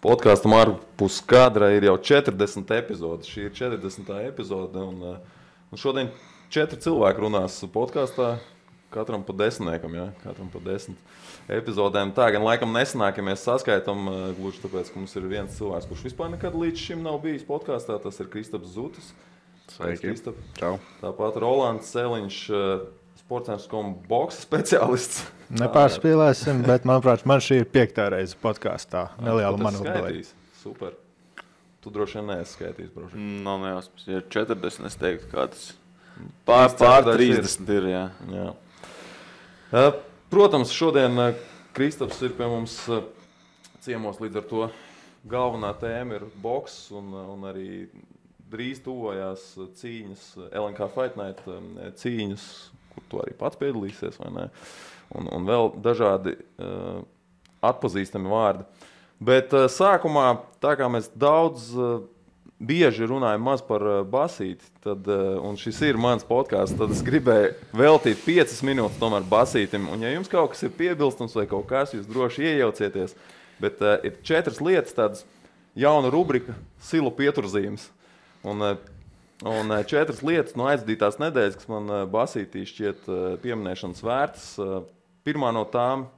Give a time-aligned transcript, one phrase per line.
[0.00, 3.26] Podkāstam ārpus kadra ir jau 40 epizode.
[3.28, 4.08] Šī ir 40.
[4.30, 4.80] epizode.
[4.80, 6.08] Un, uh, un šodien
[6.52, 8.38] četri cilvēki runās podkāstā.
[8.90, 10.06] Katram pa desmitniekam, ja?
[10.24, 10.98] katram pa desmit
[11.52, 12.10] epizodēm.
[12.16, 15.90] Tā gan laikam nesanāk, ja mēs saskaitām, uh, gluži tāpēc, ka mums ir viens cilvēks,
[15.92, 18.00] kurš vispār nekad līdz šim nav bijis podkāstā.
[18.02, 19.12] Tas ir Kristaps Zutis.
[19.70, 20.08] Sveiki.
[20.08, 20.40] Kristap.
[21.04, 22.88] Tāpat Rolands Celiņš, uh,
[23.30, 23.68] sports
[24.10, 25.22] boxe speciālists.
[25.54, 29.08] Nepārspīlēsim, bet manuprāt, man šī ir piektā reize podkāstā.
[29.22, 30.32] Neliela skaitīs?
[30.58, 30.96] Super.
[31.80, 32.90] Tu droši vien neesi skaitījis.
[33.14, 34.04] Nav no, nejausmas.
[34.06, 35.70] Ja ir 40, es teiktu, ka tas
[36.46, 37.88] pār, pār 30 ir.
[37.88, 38.02] Jā.
[38.34, 38.48] Jā.
[39.70, 39.88] Uh,
[40.30, 41.38] Protams, šodien uh,
[41.74, 43.06] Kristaps ir pie mums uh,
[43.82, 44.20] ciemos.
[44.22, 44.66] Līdz ar to
[45.30, 47.70] galvenā tēma ir boks un, un arī
[48.50, 51.42] drīz tuvojās cīņas, LNK Fight Night
[52.02, 52.46] cīņas,
[53.10, 54.20] tu arī pats piedalīsies.
[54.22, 54.46] vai ne?
[55.16, 57.02] Un, un vēl dažādi uh,
[57.66, 58.64] atpazīstami vārdi.
[59.20, 62.00] Bet uh, sākumā, tā kā mēs daudz uh,
[62.60, 68.60] bieži runājam par basīti, tad, un šis ir mans podkāsts, tad es gribēju veltīt piecas
[68.66, 69.88] minūtes tomēr basītim.
[69.88, 73.16] Un, ja jums kaut kas ir piebilstams vai kaut kas, jūs droši iejaucieties.
[73.60, 75.24] Bet uh, ir četras lietas, tādas
[75.76, 77.88] jauna rubrika, silu pieturzīmes.
[78.44, 78.99] Un, uh,
[79.44, 84.48] un uh, četras lietas no aizdītās nedēļas, kas man uh, basītī šķiet uh, pieminēšanas vērtas.
[84.60, 84.82] Uh,
[85.26, 86.08] pirmā no tām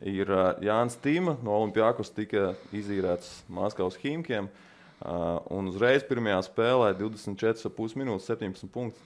[0.00, 0.30] ir
[0.64, 4.46] Jānis Tīma no Olimpijas, tika izīrēts Maskavas Himkiem.
[5.52, 9.02] Un uzreiz pirmajā spēlē 24,5 minūtes, 17 punktus,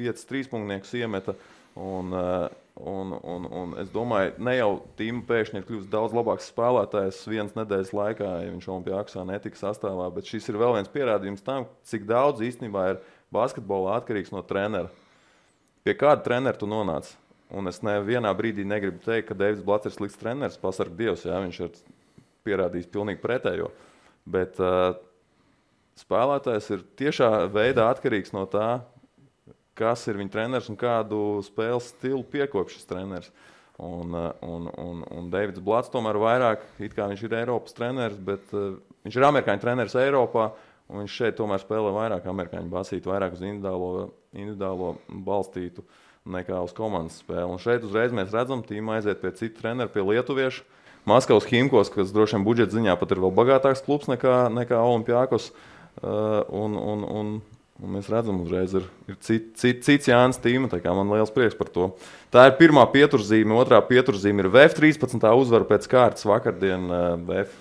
[0.00, 1.36] 5 trīspunktniekus iemeta.
[1.78, 6.48] Un, uh, un, un, un es domāju, ne jau Tīma pēkšņi ir kļuvis daudz labāks
[6.50, 10.08] spēlētājs vienas nedēļas laikā, ja viņš Olimpijā netika sastāvā.
[10.14, 13.02] Bet šis ir vēl viens pierādījums tam, cik daudz īstenībā ir
[13.34, 14.90] basketbolā atkarīgs no trenera.
[15.86, 17.14] Pie kāda trenera tu nonāci?
[17.54, 20.58] Un es nevienā brīdī negribu teikt, ka Deivs Blats ir slikts treneris.
[20.58, 21.74] Pasargā Dievs, jā, viņš ir
[22.46, 23.68] pierādījis pilnīgi pretējo.
[24.24, 24.96] Bet uh,
[26.00, 28.80] spēlētājs ir tiešā veidā atkarīgs no tā,
[29.78, 33.32] kas ir viņa treneris un kādu spēles stilu piekopš šis treneris.
[33.82, 38.20] Un, uh, un, un, un Deivids Blats tomēr vairāk, it kā viņš ir Eiropas treneris,
[38.22, 38.76] bet uh,
[39.06, 40.52] viņš ir amerikāņu treneris Eiropā.
[40.84, 45.82] Un viņš šeit tomēr spēlē vairāk amerikāņu basītu, vairāk uz individuālo, individuālo balstītu
[46.28, 47.48] nekā uz komandas spēli.
[47.48, 50.64] Un šeit uzreiz mēs redzam, ka tīma aiziet pie citu treneru, pie lietuviešu.
[51.08, 55.50] Maskavas Himkos, kas droši vien budžeta ziņā pat ir vēl bagātāks klubs nekā, nekā Olimpijākos.
[55.94, 57.34] Uh, un, un, un,
[57.82, 60.70] un mēs redzam, uzreiz ir, ir cit, cit, cits Jānis Tīma.
[60.94, 61.90] Man liels prieks par to.
[62.34, 63.56] Tā ir pirmā pieturzīme.
[63.58, 65.18] Otrā pieturzīme ir VF 13.
[65.34, 66.86] uzvara pēc kārtas vakardien.
[66.90, 67.58] Uh, VF,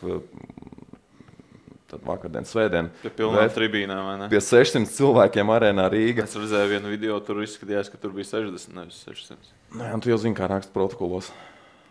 [1.93, 2.87] Tad vakardien, svētdien.
[3.03, 4.27] Pie pilnām tribīnām, vai ne?
[4.31, 6.25] Pie 600 cilvēkiem arēnā Rīgā.
[6.25, 9.51] Es redzēju vienu video, tur izskatījās, ka tur bija 60, nevis 600.
[9.77, 11.29] Nē, un tu jau zini, kā raksta protokolos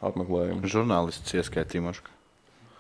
[0.03, 0.67] apmeklējumu.
[0.75, 2.03] Žurnālists ieskaitījuši.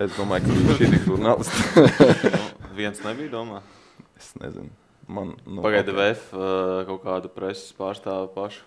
[0.02, 1.62] Es domāju, ka šī ir žurnālists.
[1.78, 3.62] nu, viens nebija domā.
[4.18, 4.81] es nezinu.
[5.08, 5.98] Man, nu, Pagaidi, ok.
[5.98, 8.62] VF uh, kaut kādu preses pārstāvu pašu,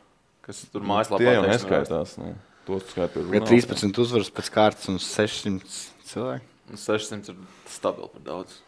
[0.45, 2.17] kas tur mājaslapā Tie jau neskaitās.
[2.21, 2.33] Nu,
[2.67, 5.79] tos skaiti Ja 13 uzvaras pēc kārtas un 600
[6.09, 6.51] cilvēku.
[6.71, 8.59] Nu, 600 ir stabili par daudz.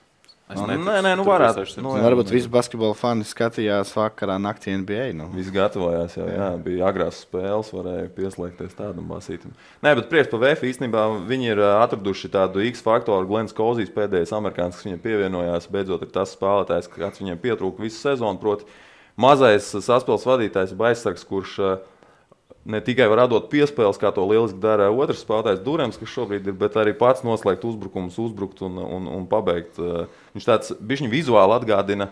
[0.48, 1.66] Es Nu, nē, nē, nu varētu.
[1.68, 1.82] 600.
[1.84, 5.10] Nu, jā, varbūt visi basketbola fani skatījās vakarā naktī NBA.
[5.20, 5.26] Nu.
[5.36, 9.52] Visi gatavojās, jau jā, bija agrās spēles, varēja pieslēgties tādam basītam.
[9.84, 13.28] Nē, bet prieks par VF īstenībā viņi ir atraduši tādu X faktoru.
[13.28, 18.00] Glens Kozīs pēdējais amerikānis, kas viņam pievienojās, beidzot ir tas spēlētājs, kāds viņam pietrūka visu
[18.00, 18.40] sezonu.
[18.40, 18.72] Proti,
[19.20, 21.76] mazais saspēles vadītājs Baisargs, kurš ā,
[22.68, 26.56] ne tikai var atdot piespēles, kā to lieliski dara otrs spēlētājs Durams, kas šobrīd ir,
[26.60, 29.80] bet arī pats noslēgt uzbrukumus, uzbrukt un, un, un pabeigt.
[29.80, 32.12] Uh, Viņš tāds bišķiņ vizuāli atgādina.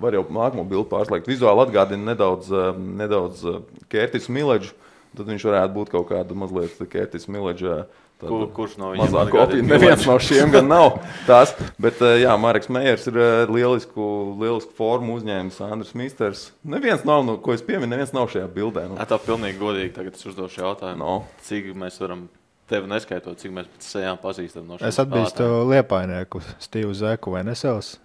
[0.00, 1.28] Var jau nākamo bildi pārslēgt.
[1.28, 3.44] Vizuāli atgādina nedaudz, uh, nedaudz
[3.92, 4.72] Kērtis Milēģu.
[5.18, 7.82] Tad viņš varētu būt kaut kāda mazliet Kērtis Milēģa.
[8.20, 9.66] Kur, kurš no viņiem atgādina kopija.
[9.70, 10.98] Neviens no šiem gan nav
[11.28, 11.54] tās.
[11.80, 14.08] Bet, uh, jā, Marks Meijers ir uh, lielisku,
[14.40, 15.60] lielisku formu uzņēmis.
[15.64, 16.42] Andris Misters.
[16.68, 18.84] Neviens nav, no, ko es pieminu, neviens nav šajā bildē.
[18.90, 18.98] Nu.
[19.00, 21.00] Tā pilnīgi godīgi tagad es uzdošu jautājumu.
[21.00, 21.16] No.
[21.46, 22.26] Cik mēs varam
[22.70, 27.42] tevi neskaitot, cik mēs pēc sejām pazīstam no šiem Es atbīstu liepainieku, Stevu Zeku vai
[27.48, 27.96] Nesels.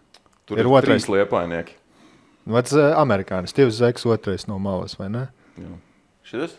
[0.45, 1.04] Tur Ir ir otrais.
[1.04, 1.75] trīs liepainieki.
[2.56, 5.28] Vats uh, amerikānis, Stevs Zeks otrais no malas, vai ne?
[5.57, 5.72] Jā.
[6.30, 6.54] Šitas?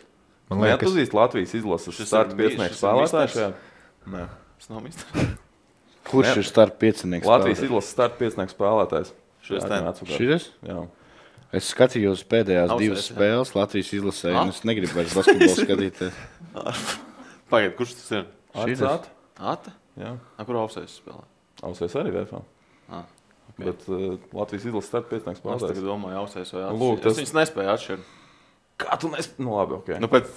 [0.49, 2.37] Man Liekas, liekas, atpazīst Latvijas izlases starta ir
[2.71, 3.33] ir spēlētājs.
[4.07, 4.27] Nē.
[4.57, 5.33] Tas nav misters.
[6.07, 6.35] Kurš Ne.
[6.39, 7.27] ir starp piecinieks?
[7.27, 9.11] Latvijas izlases starta piesniegs spēlētājs.
[9.43, 9.65] Šis
[10.63, 10.69] Jā?
[10.71, 10.85] Jā.
[11.55, 13.11] Es skatījos pēdējās Ausēs, divas jā.
[13.15, 14.41] spēles Latvijas izlasē, Ah?
[14.43, 16.15] un es negribu vairs basketbolu skatīties.
[17.51, 18.25] Pagaidiet, kurš tas ir?
[18.63, 18.81] Šis?
[18.83, 19.05] Atsāt.
[19.39, 19.71] Ata?
[19.99, 20.13] Jā.
[20.37, 21.23] A, kur Aufsēs spēlē?
[21.67, 22.41] Ausies arī VFā.
[22.93, 23.05] Ah,
[23.51, 23.59] ok.
[23.63, 25.83] Bet uh, Latvijas izlases starta Es tagad spēlētājs.
[25.87, 27.03] domāju, Aufsēs vai Nu, lūk, Ata.
[27.07, 28.11] tas- Es viņus nespēju atšķirt.
[28.77, 29.31] Kā tu nes...
[29.41, 29.95] Nu labi, ok.
[30.01, 30.29] Nu, pēc,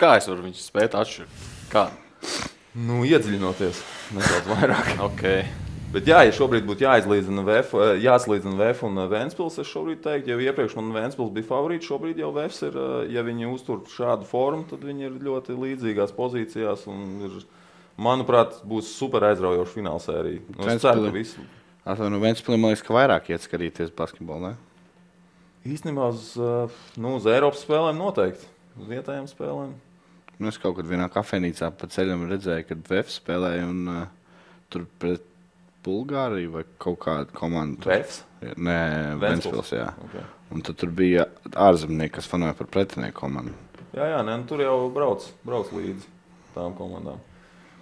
[0.00, 1.42] kā es varu viņus spēt atšķirt?
[1.72, 1.90] Kā?
[2.72, 3.82] Nu, iedziļinoties
[4.16, 4.94] nedaudz vairāk.
[5.10, 5.44] Okay.
[5.92, 10.32] Bet, jā, ja šobrīd būtu jāizlīdzina VF, eh, jāsalīdzina VF un Vēnspils, es šobrīd teiktu,
[10.32, 11.90] jau iepriekš man Vēnspils bija favorīts.
[11.90, 16.16] Šobrīd jau VF ir, eh, ja viņi uztur šādu formu, tad viņi ir ļoti līdzīgās
[16.16, 16.88] pozīcijās.
[17.28, 17.44] Ir,
[18.00, 20.40] manuprāt, būs super aizraujoša finālsērija.
[20.56, 21.44] Nu, es ceru, ka visi.
[21.84, 24.48] Atvainojiet, Vēnspilī man liekas, ka vairāk iet skatīties basketbolu.
[24.48, 24.71] Ne?
[25.62, 28.48] Īstenībā uz, eh, nu, uz Eiropas spēlēm noteikti.
[28.80, 29.74] Uz vietējām spēlēm.
[30.40, 34.00] Nu, es kaut kad vienā kafejnīcā pa ceļam redzēju, kad VF spēlēja un uh,
[34.72, 35.28] tur pret
[35.86, 37.86] Bulgāriju vai kaut kādu komandu.
[37.90, 38.22] Vefs?
[38.42, 38.78] Nē,
[39.22, 39.70] Ventspils.
[40.06, 40.24] Okay.
[40.50, 43.54] Un tad tur bija ārzemnieki, kas fanoja par pretinieku komandu.
[43.92, 46.08] Jā, jā nē, nu, tur jau brauc, brauc līdzi
[46.56, 47.20] tām komandām.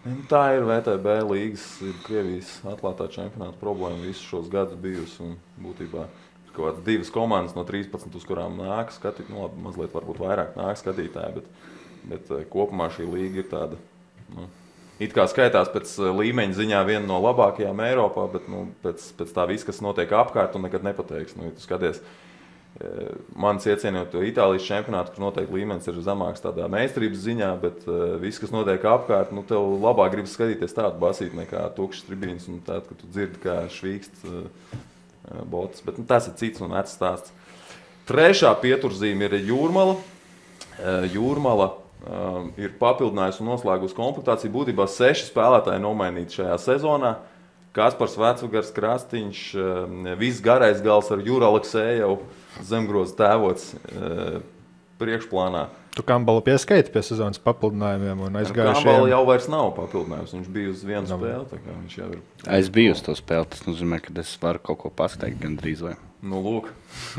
[0.05, 5.35] Nu, tā ir VTB līnijas, ir Krievijas atklātā čempionāta problēma visus šos gadus bijusi.
[5.61, 9.95] Būtībā ir kaut kādas divas komandas no 13, uz kurām nāk skatīt, nu, labi, mazliet
[9.97, 11.77] varbūt vairāk nāk skatītāji, bet,
[12.13, 13.83] bet eh, kopumā šī līnija ir tāda.
[14.35, 14.47] Nu,
[15.03, 19.37] it kā skaitās pēc eh, līmeņa ziņā viena no labākajām Eiropā, bet nu, pēc, pēc
[19.37, 21.39] tā viss, kas notiek apkārt, nekad nepateiks.
[21.39, 26.67] Nu, ja skaties, eh, Mans iecienot to Itālijas čempionātu, kur noteikti līmenis ir zemāks tādā
[26.71, 31.39] meistarības ziņā, bet uh, viss, kas notiek apkārt, nu, tev labāk gribas skatīties tādu basīti
[31.39, 34.79] nekā tukšas tribīnes un tādu, ka tu dzirdi, kā švīkst uh,
[35.51, 35.83] bots.
[35.87, 37.35] Bet nu, tas ir cits un vecs stāsts.
[38.09, 39.99] Trešā pieturzīme ir jūrmala.
[41.13, 41.69] Jūrmala
[42.59, 44.55] ir papildinājusi un noslēgusi komplektāciju.
[44.55, 47.13] Būtībā seši spēlētāji nomainīti šajā sezonā.
[47.77, 49.43] Kaspars Vecugars, Krastīņš,
[50.19, 52.17] viss garais gals ar Jūru Aleksēju,
[52.67, 53.69] zemgrozu tēvots
[54.99, 55.69] priekšplānā.
[55.97, 58.85] Tu Kambalu pieskaiti pie sezonas papildinājumiem un aizgājušajiem.
[58.87, 60.37] Kambala jau vairs nav papildinājums.
[60.37, 61.61] Viņš bija uz vienu spēli.
[61.67, 62.23] Viņš jau ir.
[62.61, 63.49] Es biju uz to spēli.
[63.51, 65.97] Tas nozīmē, ka es varu kaut ko pateikt gandrīz vai.
[66.23, 66.71] Nu, lūk.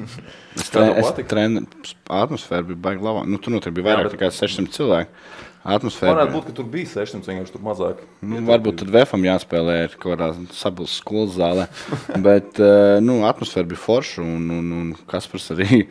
[0.62, 1.64] es treniņu treni,
[2.06, 3.26] atmosfēru bija baigi labā.
[3.28, 4.20] Nu, tur noteikti bija vairāk jā, bet...
[4.20, 5.24] nekā 600 cilvēku.
[5.62, 6.16] Atmosfēra.
[6.16, 8.00] Varētu būt, ka tur bija 600, vienkārši tur mazāk.
[8.26, 11.68] Nu, varbūt tad Vēfam jāspēlē kaut kādā sabūs skolas zālē.
[12.28, 15.84] bet uh, nu, atmosfēra bija forša un, un, un Kaspars arī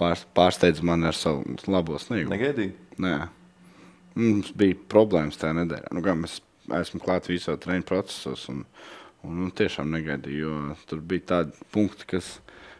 [0.00, 2.34] pār, pārsteidz mani ar savu labo sniegumu.
[2.34, 2.76] Negaidīju?
[3.02, 3.16] Nē.
[4.20, 5.92] Mums bija problēmas tajā nedēļā.
[5.94, 6.40] Nu, gan es
[6.80, 8.48] esmu klāts visos treniņu procesos.
[8.52, 8.64] Un,
[9.26, 12.38] Un, un tiešām negaidīju, jo tur bija tādi punkti, kas,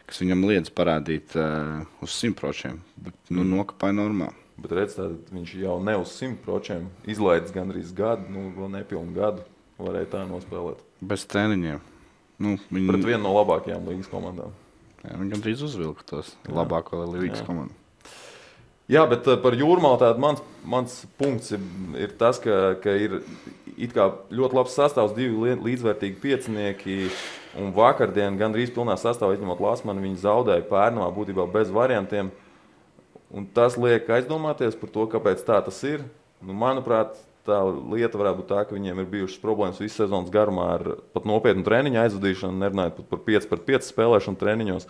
[0.09, 2.81] kas viņam liedz parādīt uh, uz simtprocentiem.
[2.97, 3.51] Bet nu, mm.
[3.59, 4.37] nokāpāja normāli.
[4.61, 9.45] Bet redz, tā, viņš jau ne uz simtprocentiem izlaidis gandrīz gadu, nu, vēl nepilnu gadu.
[9.81, 10.81] Varēja tā nospēlēt.
[11.09, 11.79] Bez treniņiem.
[12.41, 12.89] Nu, viņi...
[12.89, 14.53] Pret vienu no labākajām līnijas komandām.
[15.01, 17.77] Jā, viņi gandrīz uzvilka tos labāko līnijas komandu.
[18.91, 21.63] Jā, bet par jūrmālu tāds mans, mans punkts ir,
[21.95, 23.21] ir tas, ka, ka ir
[23.79, 26.97] ļoti labs sastāvs, divi līdzvērtīgi piecinieki.
[27.61, 32.29] Un vakardien gandrīz pilnā sastāvā, izņemot Lasmanu, viņi zaudēja pērnā būtībā bez variantiem.
[33.31, 36.05] Un tas liek aizdomāties par to, kāpēc tā tas ir.
[36.43, 37.15] Nu, manuprāt,
[37.51, 37.61] tā
[37.93, 41.67] lieta varētu būt tā, ka viņiem ir bijušas problēmas visu sezonas garumā ar pat nopietnu
[41.67, 44.89] treniņu aizvadīšanu, nerunājot par 5 pret 5 spēlēšanu treniņos.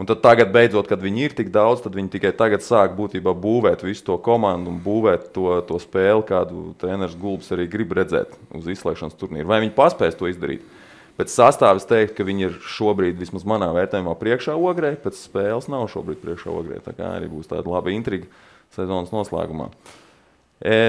[0.00, 3.34] Un tad tagad, beidzot, kad viņi ir tik daudz, tad viņi tikai tagad sāk būtībā
[3.36, 8.36] būvēt visu to komandu un būvēt to, to spēli, kādu treneris Gulbs arī grib redzēt
[8.54, 9.50] uz izslēgšanas turnīru.
[9.50, 10.62] Vai viņi paspēs to izdarīt?
[11.18, 14.94] Pēc sastāvā es teiktu, ka viņi ir šobrīd, vismaz manā vērtējumā, priekšā ogrē.
[15.02, 16.78] Pēc spēles nav šobrīd priekšā ogrē.
[16.86, 18.30] Tā kā arī būs tāda laba intriga
[18.72, 19.68] sezonas noslēgumā.
[19.68, 20.09] E,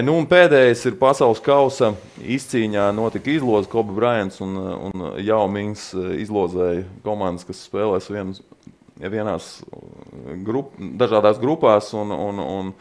[0.03, 2.89] nu, pēdējais ir pasaules kausa izcīņā.
[2.95, 8.35] Notika izloze, Kobe Bryants un, un Jau Mings izlozēja komandas, kas spēlēs vienu
[9.01, 9.61] vienās
[10.45, 11.93] grup, dažādās grupās.
[11.97, 12.73] Un, un, un,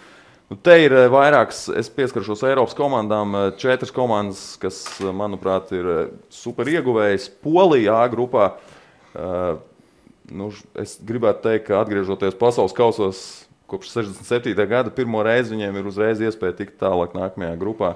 [0.50, 4.80] Nu, te ir uh, vairākas, es pieskaršos Eiropas komandām, četras komandas, kas,
[5.14, 7.28] manuprāt, ir super ieguvējas.
[7.44, 8.49] Polija A grupā.
[10.26, 13.23] Nu, es gribētu teikt, ka atgriežoties pasaules kausos
[13.71, 14.55] kopš 67.
[14.71, 17.95] gada, pirmo reizi viņiem ir uzreiz iespēja tikt tālāk nākamajā grupā.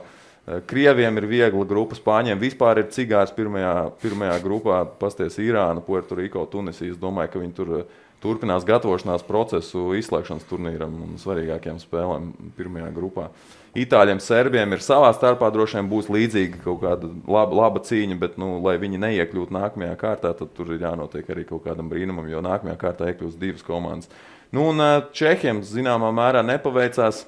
[0.68, 6.92] Krieviem ir viegla grupa, Spāņiem vispār ir cigārs pirmajā, pirmajā grupā, pasties Irāna, Puertoriko, Tunisija.
[6.92, 7.86] Es domāju, ka viņi tur ir
[8.24, 13.28] turpinās gatavošanās procesu izslēgšanas turnīram un svarīgākajām spēlēm pirmajā grupā.
[13.74, 18.36] Itāļiem, Serbiem ir savā starpā droši vien būs līdzīga kaut kāda laba, laba cīņa, bet,
[18.38, 22.42] nu, lai viņi neiekļūtu nākamajā kārtā, tad tur ir jānotiek arī kaut kādam brīnumam, jo
[22.44, 24.12] nākamajā kārtā iekļūs divas komandas.
[24.54, 24.78] Nu, un
[25.10, 27.24] Čehiem zināmā mērā nepaveicās.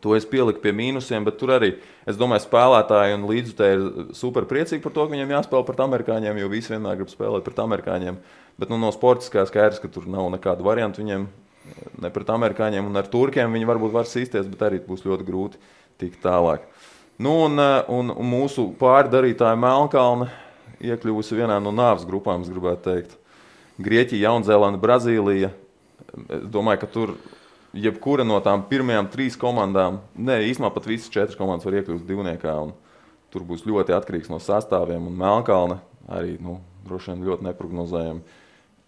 [0.00, 1.74] To es pieliku pie mīnusiem, bet tur arī
[2.08, 6.40] es domāju, spēlētāji un līdzjutēji ir super priecīgi par to, ka viņiem jāspēlē pret amerikāņiem,
[6.40, 8.16] jo visi vienmēr grib spēlēt pret amerikāņiem.
[8.60, 11.26] Bet nu, no sportiskā skaidrs, ka tur nav nekādu variantu viņiem.
[12.00, 15.60] Ne pret amerikāņiem un ar turkiem viņi varbūt var sīsties, bet arī būs ļoti grūti
[16.00, 16.64] tikt tālāk.
[17.20, 17.60] Nu, un,
[17.92, 20.30] un, un mūsu pārdarītāja Melnkalne
[20.80, 23.18] iekļuvusi vienā no nāves grupām, es gribētu teikt.
[23.80, 25.50] Grieķija, Jaunzēlanda, Brazīlija.
[26.32, 27.12] Es domāju, ka tur
[27.76, 32.56] jebkura no tām pirmajām trīs komandām, ne īstenībā pat visas četras komandas var iekļūt divniekā.
[33.30, 35.04] Tur būs ļoti atkarīgs no sastāviem.
[35.06, 35.78] Un Melnkalna
[36.10, 36.58] arī nu,
[36.88, 38.24] droši vien ļoti neprognozējami.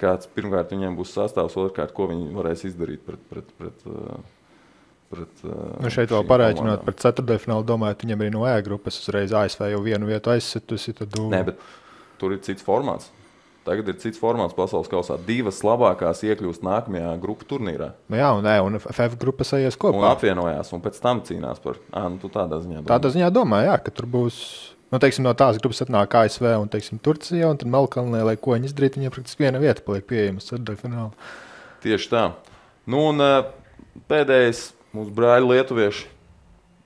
[0.03, 3.23] Kāds pirmkārt viņiem būs sastāvs, otrkārt, ko viņi varēs izdarīt pret.
[3.31, 4.23] pret, pret uh,
[5.13, 8.97] Pret, uh, Nu šeit vēl parēķinot par ceturdaļfinālu, domāju, ka viņam arī no E grupas
[9.03, 10.95] uzreiz ASV jau vienu vietu aizsitusi.
[10.97, 11.59] Tad, nu, Nē, bet
[12.17, 13.11] tur ir cits formāts.
[13.63, 15.19] Tagad ir cits formāts pasaules kausā.
[15.29, 17.93] Divas labākās iekļūst nākamajā grupu turnīrā.
[18.09, 20.15] nu, jā, un, e, un FF grupas aizies Un kopā.
[20.17, 21.77] apvienojās, un pēc tam cīnās par.
[21.93, 22.81] Ah, nu, tādā ziņā.
[22.81, 22.89] domā.
[22.97, 24.72] Tādā ziņā domāju, jā, ka tur būs.
[24.93, 28.53] Nu, teiksim, no tās grupas atnāk ASV un teiksim, Turcija, un tad Melkalnē, lai ko
[28.53, 31.31] viņi izdarītu, viņiem praktiski viena vieta paliek pieejama ceturdaļfinālā.
[31.81, 32.25] Tieši tā.
[32.93, 33.39] Nu, un eh,
[34.13, 36.11] pēdējais mūsu brāļi Lietuvieši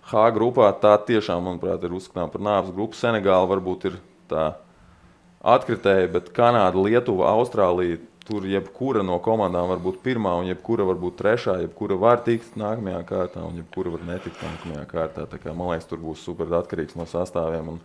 [0.06, 0.68] H grupā.
[0.78, 2.94] Tā tiešām, manuprāt, ir uzskatāms par nāves grupu.
[2.94, 3.98] Senegāla varbūt ir
[4.30, 4.52] tā
[5.42, 7.98] atkritēja, bet Kanāda, Lietuva, Austrālija.
[8.26, 12.56] Tur jebkura no komandām var būt pirmā, un jebkura var būt trešā, jebkura var tikt
[12.58, 15.26] nākamajā kārtā, un jebkura var netikt nākamajā kārtā.
[15.30, 17.78] Tā Kā, man liekas, tur būs super atkarīgs no sastāviem un,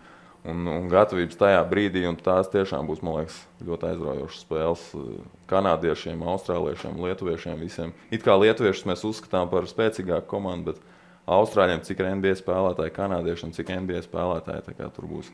[0.47, 2.03] un, un gatavības tajā brīdī.
[2.09, 5.11] un Tās tiešām būs liekas, ļoti aizraujošas spēles eh,
[5.51, 7.59] kanādiešiem, austrāliešiem, lietuviešiem.
[7.61, 7.93] Visiem.
[8.13, 13.75] It kā lietuviešus mēs uzskatām par spēcīgāku komandu, bet austrāļiem cik NBA spēlētāji, kanādiešiem cik
[13.83, 14.65] NBA spēlētāji.
[14.69, 15.29] tā kā Tur būs,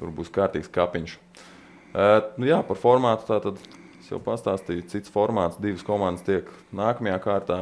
[0.00, 1.16] tur būs kārtīgs kapiņš.
[1.94, 3.58] Uh, nu jā, par formātu tātad
[4.00, 4.88] es jau pastāstīju.
[4.90, 7.58] Cits formāts, divas komandas tiek nākamajā kārtā.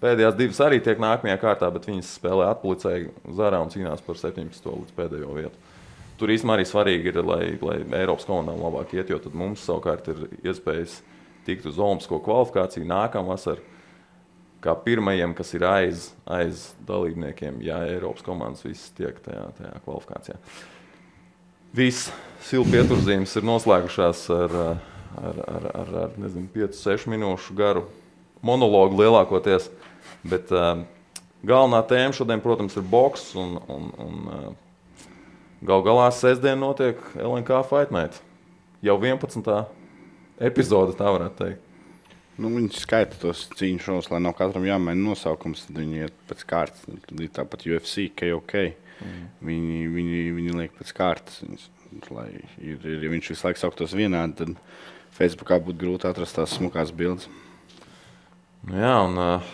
[0.00, 4.70] Pēdējās divas arī tiek nākamajā kārtā, bet viņas spēlē atpulicēji zarā un cīnās par 17.
[4.70, 5.67] līdz pēdējo vietu.
[6.18, 10.08] Tur īstenībā arī svarīgi ir, lai, lai Eiropas komandām labāk iet, jo tad mums savukārt
[10.10, 10.98] ir iespējas
[11.46, 13.62] tikt uz Olimpisko kvalifikāciju nākamā vasarā.
[14.58, 20.40] Kā pirmajiem, kas ir aiz, aiz dalībniekiem, ja Eiropas komandas visas tiek tajā, tajā kvalifikācijā.
[21.78, 22.08] Viss
[22.42, 24.56] siltu pieturzīmes ir noslēgušās ar,
[25.22, 27.84] ar, ar, ar, ar nezinu, 5-6 minūšu garu
[28.42, 29.68] monologu lielākoties.
[30.26, 30.82] Bet uh,
[31.46, 33.30] galvenā tēma šodien, protams, ir boks.
[33.38, 34.67] Un, un, un, uh,
[35.64, 38.20] gal galā sestdien notiek LNK Fight Night.
[38.84, 39.64] Jau 11.
[40.38, 41.64] epizode, tā varētu teikt.
[42.38, 45.64] Nu, viņi skaita tos cīņu šovus, lai nav katram jāmaina nosaukums.
[45.66, 46.84] Tad viņi iet pēc kārtas.
[46.86, 48.54] Tad ir tāpat UFC, KOK.
[49.02, 49.24] Mm.
[49.48, 51.40] Viņi, viņi, viņi liek pēc kārtas.
[51.42, 51.66] Viņus,
[52.14, 56.54] lai ir, ir, ja viņš visu laiku sauktos vienādi, tad Facebookā būtu grūti atrast tās
[56.54, 57.26] smukās bildes.
[58.68, 59.50] Nu Jā, un uh,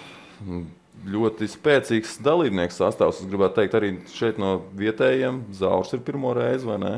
[1.11, 3.21] ļoti spēcīgs dalībnieks sastāvs.
[3.21, 6.95] Es gribētu teikt, arī šeit no vietējiem Zaurs ir pirmo reizi, vai ne?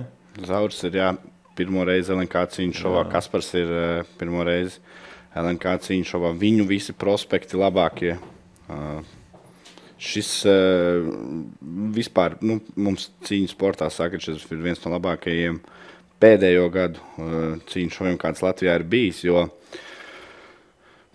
[0.47, 1.11] Zauris ir jā,
[1.57, 3.07] pirmo reizi LNK cīņu šovā.
[3.11, 4.81] Kaspars ir uh, pirmo reizi
[5.37, 6.33] LNK cīņu šovā.
[6.39, 8.17] Viņu visi prospekti labākie.
[8.67, 9.01] Uh,
[10.03, 11.09] šis uh,
[11.97, 15.61] vispār nu, mums cīņas sportā saka, ka šis ir viens no labākajiem
[16.23, 19.25] pēdējo gadu uh, cīņu šoviem, kāds Latvijā ir bijis.
[19.27, 19.49] Jo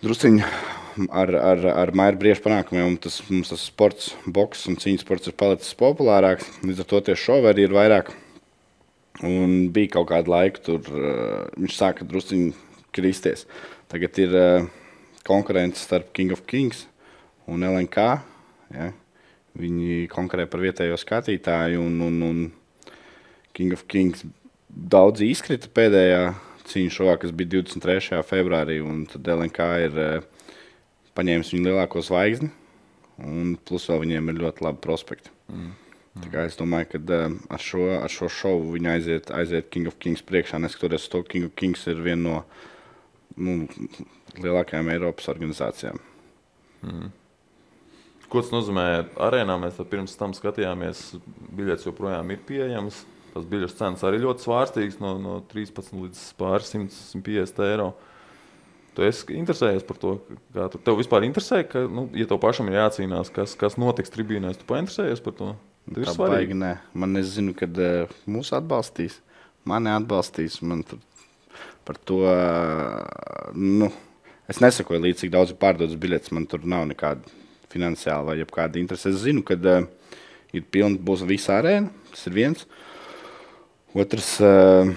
[0.01, 5.31] drusciņi ar, ar, ar mairu briežu panākumiem tas, mums tas sports, boks un cīņas sports
[5.31, 6.49] ir palicis populārāks.
[6.65, 8.11] Līdz ar to tie šovi arī ir vairāk.
[9.27, 12.53] Un bija kaut kāda laika, tur uh, viņš sāka druskuļi
[12.95, 13.45] kristies.
[13.91, 14.67] Tagad ir uh,
[15.27, 16.85] konkurence starp King of Kings
[17.51, 18.07] un LNK.
[18.73, 18.91] Ja?
[19.59, 22.43] Viņi konkurē par vietējo skatītāju, un, un, un
[23.55, 24.23] King of Kings
[24.71, 26.31] daudz izkrita pēdējā
[26.71, 28.21] cīņā šovā, kas bija 23.
[28.25, 28.79] februārī.
[29.11, 30.40] Tad LNK ir uh,
[31.17, 32.51] paņēmis viņu lielāko zvaigzni,
[33.21, 35.33] un plus vēl viņiem ir ļoti labi prospekti.
[35.51, 35.71] Mm.
[36.31, 39.95] Kā es domāju, ka uh, ar, šo, ar šo šovu viņi aiziet, aiziet King of
[40.01, 40.59] Kings priekšā.
[40.59, 42.41] Neskatoties to, King of Kings ir viena no
[43.39, 43.69] nu,
[44.35, 46.01] lielākajām Eiropas organizācijām.
[48.31, 48.85] Ko tas nozīmē
[49.23, 49.57] arēnā?
[49.61, 51.13] Mēs pirms tam skatījāmies.
[51.55, 53.05] Biļets joprojām ir pieejams.
[53.31, 57.91] Tas biļetes cenas arī ļoti svārstīgas, no, no 13 līdz pāris 150 eiro.
[58.91, 60.17] Tu esi interesējies par to,
[60.51, 64.11] kā tur tev vispār interesē, ka, nu, ja tev pašam ir jācīnās, kas, kas notiks
[64.11, 65.51] tribīnēs, tu painteresējies par to.
[65.87, 66.57] Tas ir svarīgi.
[66.59, 66.71] nē.
[66.99, 69.17] Man es zinu, ka uh, mūs atbalstīs.
[69.67, 70.59] Mani atbalstīs.
[70.65, 70.99] Man tur
[71.87, 72.21] par to.
[72.27, 73.89] Uh, nu,
[74.51, 76.33] es nesakoju līdzi, cik daudz ir pārdotas biļetes.
[76.35, 77.31] Man tur nav nekāda
[77.71, 79.13] finansiāla vai kāda interese.
[79.15, 79.87] Es zinu, ka uh,
[80.51, 81.89] ir pilna, būs visa arēna.
[82.11, 82.67] Tas ir viens.
[83.95, 84.35] Otrs.
[84.43, 84.93] Uh,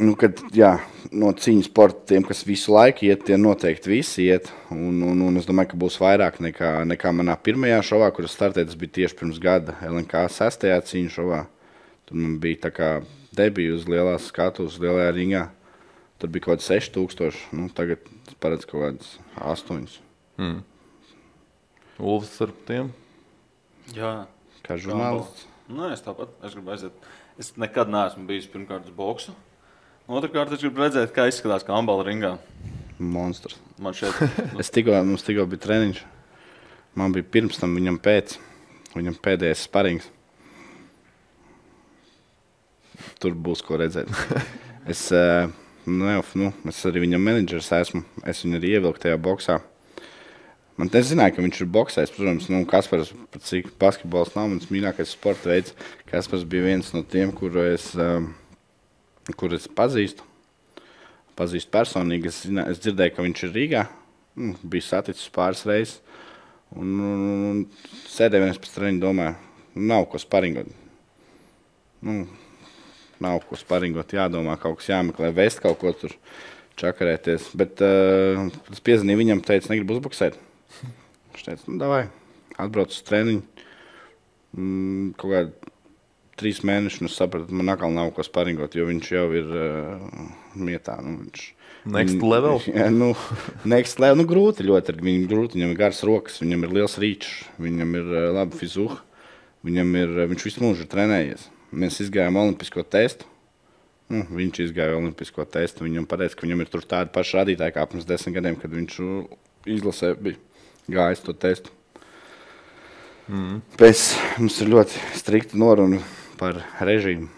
[0.00, 0.70] Nu, kad, jā,
[1.12, 4.48] no cīņas sporta tiem, kas visu laiku iet, tie noteikti visi iet.
[4.72, 8.70] Un, un, un es domāju, ka būs vairāk nekā, nekā manā pirmajā šovā, kuras startēja.
[8.70, 11.42] Tas bija tieši pirms gada LNK sestajā cīņas šovā.
[12.08, 12.90] Tur man bija tā kā
[13.36, 15.44] debija uz lielās skatuves, lielajā ringā.
[16.20, 18.08] Tur bija kaut kāds 6000, nu, tagad
[18.40, 20.00] paredz kaut kāds 8.
[20.40, 20.60] Hmm.
[22.00, 22.92] Ulfs ar tiem.
[23.92, 24.14] Jā,
[24.64, 25.46] Kā žurnālists.
[25.70, 27.06] Nē, es tāpat es gribu aiziet.
[27.40, 29.34] Es nekad neesmu bijis pirmkārt uz boxu.
[30.10, 32.36] Otrakārt, es gribu redzēt, kā izskatās kambala ringā.
[32.98, 33.60] Monstrs.
[33.80, 34.16] Man šeit
[34.60, 36.00] Es tikko, mums tikko bija treniņš.
[36.98, 38.34] Man bija pirms tam, viņam pēc,
[38.96, 40.10] viņam pēdējais sparings.
[43.20, 44.10] tur būs ko redzēt.
[44.90, 45.44] Es, eh,
[45.84, 46.06] nu,
[46.40, 48.00] nu, es arī viņam menedžers esmu.
[48.26, 49.58] Es viņu arī ievilku tajā boxā.
[50.80, 52.12] Man te zināja, ka viņš ir boxējis.
[52.16, 53.10] Protams, nu, Kaspars,
[53.44, 55.76] cik basketbols nav mans mīļākais sporta veids.
[56.08, 58.30] Kaspars bija viens no tiem, kuru es, um,
[59.36, 60.26] kur es pazīstu.
[61.38, 62.30] Pazīstu personīgi.
[62.30, 63.86] Es, zina, es dzirdēju, ka viņš ir Rīgā.
[64.40, 65.98] Nu, bija saticis pāris reizes.
[66.70, 67.62] Un, un, un
[68.12, 69.34] sēdēju viens pēc treniņa, domāju,
[69.90, 70.70] nav ko sparingot.
[72.06, 72.22] Nu,
[73.20, 76.14] nav ko sparingot, jādomā, kaut kas jāmeklē, vēst kaut ko tur
[76.80, 77.50] čakarēties.
[77.58, 80.38] Bet uh, es piezvanīju viņam, teicu, negribu uzbuksēt.
[81.34, 82.04] Viņš teica, nu, vai
[82.60, 83.66] atbrauc uz treniņu.
[84.56, 85.69] Mm, kaut kādā
[86.40, 90.28] trīs mēnešus es sapratu, man atkal nav ko sparingot, jo viņš jau ir uh,
[90.58, 90.98] mietā.
[91.04, 91.48] Nu, viņš,
[91.84, 92.60] Next level.
[92.76, 93.14] Jā, nu,
[93.64, 94.20] next level.
[94.20, 94.98] Nu, grūti ļoti.
[95.00, 97.30] Viņam, grūti, viņam ir garas rokas, viņam ir liels rīčs,
[97.60, 98.98] viņam ir uh, laba fizūha.
[99.64, 101.48] Viņam ir, uh, viņš visu mūžu ir trenējies.
[101.72, 103.28] Mēs gājām Olimpisko testu.
[104.10, 105.86] Nu, viņš izgāja Olimpisko testu.
[105.86, 109.00] Viņam pateica, ka viņam ir tur tādi paši rādītāji kā pirms desmit gadiem, kad viņš
[109.70, 110.40] izlasē bija
[110.90, 111.76] gājis to testu.
[113.30, 113.60] Mm.
[113.78, 114.08] Pēc
[114.42, 116.00] mums ir ļoti strikta noruna
[116.40, 117.28] par režīmu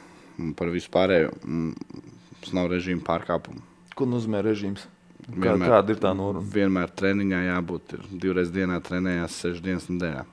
[0.41, 1.33] un par visu pārējo.
[1.45, 3.61] Mums nav režīma pārkāpumu.
[3.99, 4.87] Ko nozīmē režīms?
[5.23, 6.43] Kā, Vienmēr- kāda ir tā noruna?
[6.55, 10.25] Vienmēr treniņā jābūt ir divreiz dienā, trenējās sešas dienas nedēļā.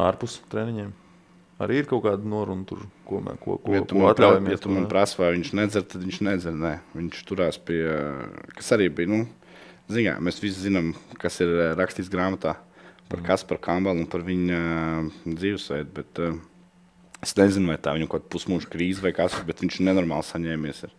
[0.00, 0.90] Ārpus treniņiem.
[1.60, 4.54] Arī ir kaut kāda noruna, tur, ko, mē, ko, ko, Ja ko atļaujamies.
[4.56, 6.54] ja tu man prasa, vai viņš nedzer, tad viņš nedzer.
[6.56, 6.72] Nē.
[6.96, 7.82] Viņš turās pie,
[8.56, 9.10] kas arī bija.
[9.12, 9.26] Nu,
[9.92, 12.56] ziņā, mēs visi zinām, kas ir eh, rakstīts grāmatā
[13.10, 15.90] par Kasparu Kambalu un par viņa uh, dzīvesveidu.
[15.98, 16.38] Bet, uh,
[17.24, 20.82] es nezinu, vai tā viņam kaut kāda pusmūža krīze vai kas, bet viņš nenormāli saņēmies.
[20.88, 20.94] Ir.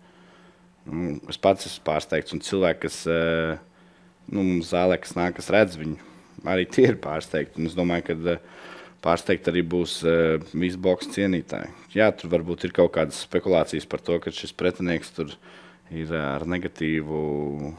[0.90, 3.58] Nu, es pats esmu pārsteigts, un cilvēki, kas uh,
[4.34, 5.98] nu, zālē, kas nāk, kas redz viņu,
[6.50, 7.62] arī tie ir pārsteigti.
[7.62, 8.70] Un es domāju, ka uh,
[9.06, 11.74] pārsteigti arī būs uh, visi boxe cienītāji.
[11.98, 15.34] Jā, tur varbūt ir kaut kādas spekulācijas par to, ka šis pretinieks tur
[15.92, 17.74] ir ar negatīvu,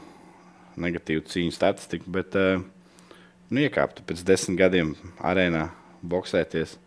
[0.83, 5.67] negatīvu cīņu statistiku, bet nu, iekāpt pēc desmit gadiem arēnā
[6.05, 6.77] boxēties.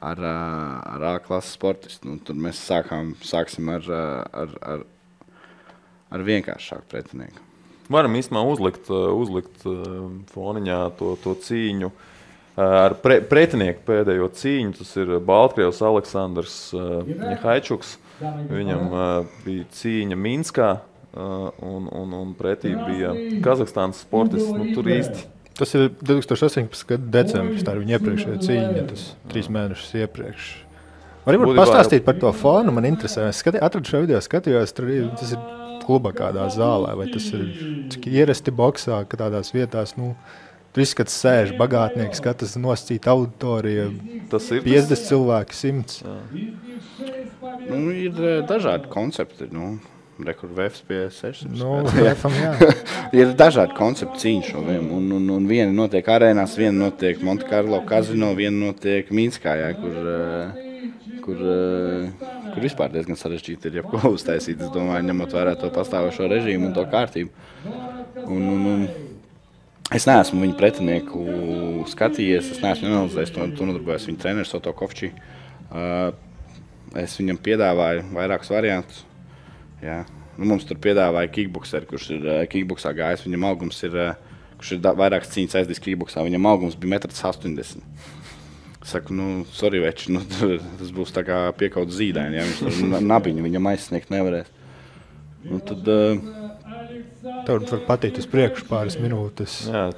[0.00, 2.08] Ar, ar A klases sportistu.
[2.08, 3.84] Nu, tur mēs sākām, sāksim ar,
[4.32, 4.84] ar, ar,
[6.08, 7.44] ar vienkāršāku pretinieku.
[7.90, 9.64] Varam īstenībā uzlikt, uzlikt
[10.30, 11.90] foniņā to, to cīņu.
[12.60, 16.56] Ar pre, pretinieku pēdējo cīņu tas ir Baltkrievs Aleksandrs
[17.42, 17.96] Haičuks.
[18.20, 18.88] Viņam
[19.44, 20.70] bija cīņa Minskā,
[21.16, 23.12] un, un, un pretī bija
[23.44, 24.52] Kazahstānas sportists.
[24.54, 25.26] Nu, tur īsti
[25.60, 26.86] Tas ir 2018.
[26.88, 27.64] gada decembris.
[27.66, 30.50] Tā ir viņa iepriekšējā cīņa, tas trīs mēnešus iepriekš.
[31.26, 32.72] Varbūt pastāstīt par to fonu.
[32.72, 35.42] Man interesē, es skati, atradu šo video, skatījos, tur ir, tas ir
[35.84, 37.44] klubā kādā zālē, vai tas ir
[37.92, 40.14] cik ierasti boxā, ka tādās vietās, nu,
[40.72, 43.90] tur izskatās sēž bagātnieks, skatās noscīt auditoriju,
[44.32, 44.64] tas ir.
[44.64, 46.00] 50 cilvēki, 100.
[47.68, 49.50] Nu, ir ā, dažādi koncepti.
[49.52, 49.74] Nu.
[50.26, 51.50] Rekur VFS pie 600.
[51.58, 52.10] Nu, Jā.
[52.10, 52.52] refam, jā.
[53.20, 54.90] ir dažādi koncepti šoviem.
[54.96, 59.96] Un, un, un viena notiek arēnās, viena notiek Montekarlo kazino, viena notiek Minskā, jā, kur,
[60.14, 64.60] eh, kur, eh, kur vispār diezgan sarežģīti ir jebko uztaisīt.
[64.60, 67.30] Es domāju, ņemot vērā to pastāvošo režīmu un to kārtību.
[68.26, 68.88] Un, un, un,
[69.96, 71.26] es neesmu viņu pretinieku
[71.90, 75.14] skatījies, es neesmu analizējis to, to nodarbojos viņa treneris Soto Kovčī.
[75.70, 76.10] Uh,
[76.98, 79.04] es viņam piedāvāju vairākus variantus.
[79.84, 80.04] Jā.
[80.38, 83.26] Nu, mums tur piedāvāja kickboxer, kurš ir uh, kickboxā gājis.
[83.26, 86.24] Viņam augums ir, uh, kurš ir vairākas cīņas aizdījis kickboxā.
[86.24, 87.82] Viņam augums bija 1,80 m.
[88.90, 90.22] Saku, nu, sorry, veči, nu,
[90.80, 92.38] tas būs tā kā piekauts zīdainis.
[92.38, 92.46] Ja?
[92.48, 94.48] Viņš tur na- nabiņu viņam aizsniegt nevarēs.
[95.44, 96.38] Nu, tad, uh,
[97.44, 99.58] Tur var patikt uz priekšu pāris minūtes.
[99.68, 99.90] Jā,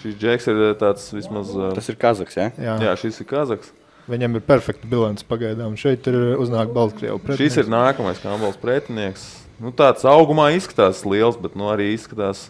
[0.00, 1.52] šis džeks ir tāds vismaz.
[1.54, 2.34] uh, tas ir Kazaks.
[2.38, 2.48] Ja?
[2.58, 2.74] Jā.
[2.88, 3.70] Jā, šis ir Kazaks.
[4.12, 5.76] Viņam ir perfekta bilants pagaidām.
[5.80, 9.28] Šeit ir uznāk Baltkrievu Šis ir nākamais Kambals pretinieks.
[9.62, 12.48] Nu, tāds augumā izskatās liels, bet nu, arī izskatās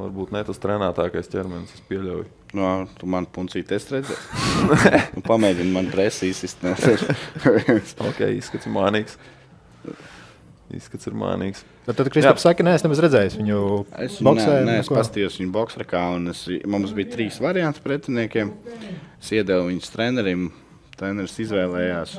[0.00, 1.76] varbūt ne tas trenētākais ķermenis.
[1.76, 2.26] Es pieļauju.
[2.56, 2.66] Nu,
[2.96, 4.18] tu man puncīt, es redzēju.
[5.16, 7.06] nu, pamēģini man presīs izsnēst.
[8.08, 9.18] Ok, izskats ir mānīgs.
[10.76, 11.62] Izskats ir mānīgs.
[11.86, 13.58] Bet tad Kristaps saka, nē, es nemaz redzēju viņu
[14.02, 14.46] Es, boxē.
[14.48, 18.50] nē, nē, nu, es paskatījos viņu boxrekā, un es, mums bija trīs varianti pretiniekiem.
[19.20, 20.48] Es iedevu viņus trenerim.
[20.96, 22.14] Treneris izvēlējās,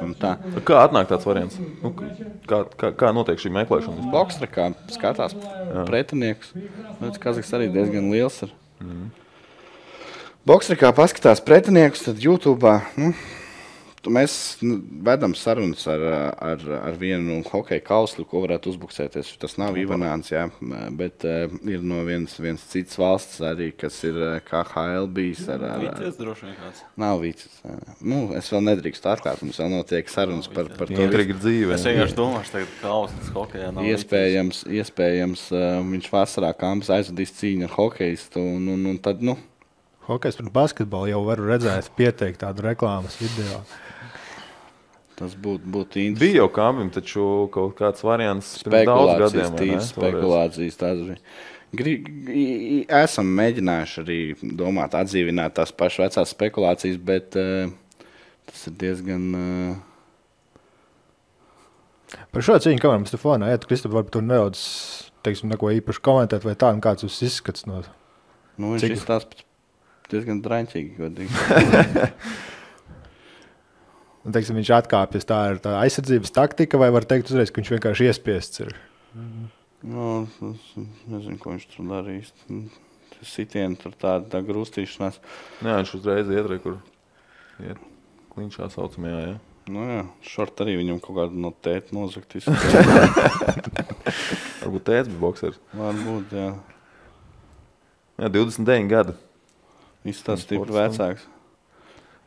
[0.68, 1.56] Kā atnāk tāds variants?
[1.82, 1.90] Nu,
[2.46, 3.96] kā, kā, kā notiek šī meklēšana?
[3.98, 4.12] vispār?
[4.14, 5.34] boxrekā skatās
[5.88, 6.52] pretinieks.
[7.02, 8.38] Redz, Kazaks arī diezgan liels.
[8.46, 8.54] Ir.
[8.84, 9.08] Mhm.
[10.48, 12.70] Boxrekā paskatās pretiniekus, tad YouTube.
[12.96, 13.14] Nu,
[14.14, 14.34] mēs
[14.66, 16.04] nu, vedam sarunas ar,
[16.44, 19.34] ar, ar vienu hokeja kauslu, ko varētu uzbuksēties.
[19.42, 20.46] Tas nav Ivanāns, jā,
[20.98, 25.44] bet uh, ir no vienas, vienas citas valsts arī, kas ir uh, KHL bijis.
[25.54, 26.84] Ar, ar, Vīties droši vien kāds.
[27.00, 27.60] nav vīcis.
[28.02, 31.02] Nu, es vēl nedrīkstu atklāt, mums vēl notiek sarunas par, par to.
[31.08, 31.76] Intriga dzīve.
[31.78, 33.92] Es vienkārši domāju, ka kausas hokejā nav.
[33.92, 38.48] Iespējams, iespējams uh, viņš vasarā kampus aizvadīs cīņu ar hokeistu.
[38.58, 39.38] Un, un, un tad, nu,
[40.08, 43.60] Hokejs pret basketbolu jau var redzēt, pieteikt tādu reklāmas video.
[45.18, 46.20] Tas būtu būt interesanti.
[46.24, 49.56] Bija jau kāmim, taču kaut kāds variants daudz Spekulācijas, gadiem.
[49.58, 49.92] Toreiz.
[49.94, 50.78] spekulācijas.
[50.84, 51.18] tās bija.
[51.78, 51.94] Gri,
[52.32, 54.20] i- i- esam mēģinājuši arī
[54.56, 57.74] domāt, atdzīvināt tās pašas vecās spekulācijas, bet uh,
[58.48, 59.28] tas ir diezgan.
[59.36, 59.76] Uh,
[62.32, 64.62] Par šo cīņu, kā mums te fonā, ja tu Kristap, varbūt tur nedaudz,
[65.28, 67.82] teiksim, neko īpaši komentēt, vai tā, kāds tas izskats no
[68.58, 69.44] nu, viņš Cik- izstāsta
[70.14, 70.96] diezgan draņķīgi.
[74.28, 75.26] Un, teiksim, viņš atkāpjas.
[75.28, 78.74] Tā ir tā aizsardzības taktika, vai var teikt, uzreiz, ka viņš vienkārši iespiests ir.
[79.88, 80.66] Nu, es
[81.08, 82.34] nezinu, ko viņš tur darīs.
[83.16, 85.22] Tas sitiens, tur tāda tā grūstīšanās.
[85.64, 86.76] Jā, viņš uzreiz iet, kur
[87.64, 87.80] iet
[88.36, 89.22] kliņšā saucamajā.
[89.30, 89.38] Ja?
[89.72, 92.36] Nu, jā, šort arī viņam kaut kāda no tēta nozagt.
[94.62, 95.64] Varbūt tēvs bija boxers.
[95.76, 96.52] Varbūt, jā.
[98.18, 99.14] Jā, 29 gadi.
[100.08, 101.24] Izstāsta stipri Sports, vecāks.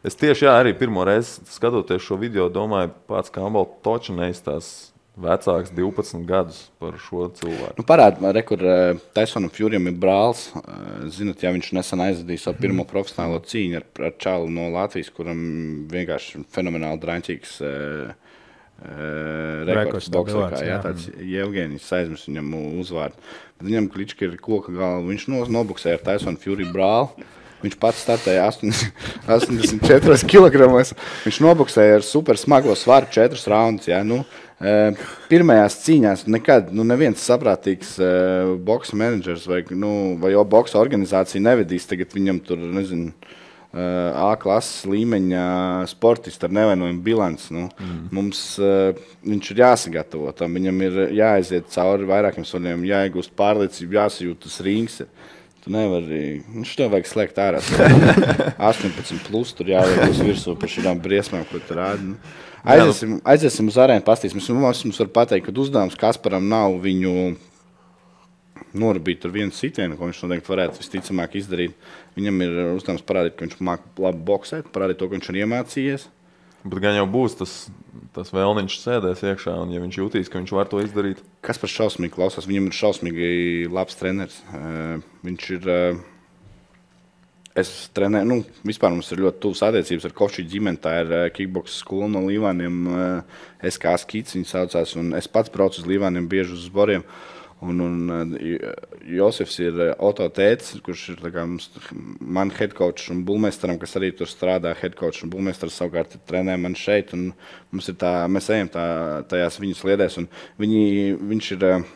[0.07, 5.73] Es tieši jā, arī pirmo reizi skatoties šo video, domāju, pats Kambals toču neizstāsta vecāks
[5.77, 7.77] 12 gadus par šo cilvēku.
[7.77, 8.63] Nu, Parādīja, re, kur
[9.17, 10.47] Taisonam Furijam ir brālis.
[10.57, 15.11] Uh, zinot, ja viņš nesen aizvadīja savu pirmo profesionālo cīņu ar, ar Čālu no Latvijas,
[15.13, 15.43] kuram
[15.91, 18.95] vienkārši fenomenāli drāmīgs uh, uh,
[19.69, 23.29] rekords Rekords tā boxē, bilants, kā jā, tāds Jevgenijs aizmirst viņam uzvārdu.
[23.67, 25.05] Viņam klička ir koka galva.
[25.11, 27.29] Viņš no, nobuksēja ar Taisonu Furiju brāli.
[27.61, 30.69] Viņš pats startēja 80 84 kg.
[31.27, 33.91] Viņš nobuksēja ar super smago svaru 4 raundus.
[33.91, 34.01] Ja?
[34.07, 34.23] Nu,
[34.61, 34.97] eh,
[35.29, 41.43] pirmajās cīņās nekad nu, neviens saprātīgs uh, boxe menedžers vai, nu, vai jau boxe organizācija
[41.45, 43.13] nevedīs tagad viņam tur, nezinu.
[43.13, 43.39] Uh,
[43.71, 45.43] A klases līmeņa
[45.87, 47.53] sportists ar nevainojumu bilanci.
[47.55, 48.01] Nu, mm.
[48.11, 50.57] Mums uh, viņš ir jāsagatavo tam.
[50.59, 54.99] Viņam ir jāaiziet cauri vairākiem soļiem, jāiegūst pārliecība, jāsajūt tas rings.
[55.61, 56.41] Tu nevari.
[56.55, 57.61] Nu, šo vajag slēgt ārā.
[58.71, 62.15] 18, plus tur jāliek uz virsmu par šīm briesmām, ko tur rāda.
[62.15, 62.39] Nu.
[62.61, 64.49] Aiziesim, aiziesim uz arēnu, paskatīsimies.
[64.57, 67.15] Mums, mums var pateikt, ka uzdevums Kasparam nav viņu
[68.77, 71.77] norabīt ar vienu sitienu, ko viņš noteikti varētu visticamāk izdarīt.
[72.17, 76.07] Viņam ir uzdevums parādīt, ka viņš māca labi boxēt, parādīt to, ka viņš ir iemācījies.
[76.61, 77.55] Bet gan jau būs tas,
[78.13, 81.71] tas vēlniņš sēdēs iekšā, un ja viņš jutīs, ka viņš var to izdarīt, Kas par
[81.73, 82.45] šausmīgu klausās?
[82.49, 83.29] Viņam ir šausmīgi
[83.73, 84.43] labs treneris.
[84.53, 85.69] Uh, viņš ir.
[85.73, 86.03] Uh,
[87.61, 88.37] es trenēju, nu,
[88.69, 90.81] vispār mums ir ļoti tuvas attiecības ar Kočiju ģimeni.
[90.85, 92.77] Tā ir uh, kickbox skola no Līvāniem.
[92.93, 94.93] Uh, SK skits viņa saucās.
[95.01, 97.09] un Es pats braucu uz Līvāniem bieži uz zboriem.
[97.61, 98.49] Un, un uh,
[99.05, 104.15] Josefs ir uh, Oto tēts, kurš ir kā man head coach un bulmeistaram, kas arī
[104.17, 104.73] tur strādā.
[104.81, 107.13] Head coach un bulmeistars savukārt trenē man šeit.
[107.13, 108.85] Mums ir tā, mēs ejam tā,
[109.29, 110.21] tajās viņas sliedēs.
[110.23, 110.85] un Viņi,
[111.21, 111.89] viņš ir uh,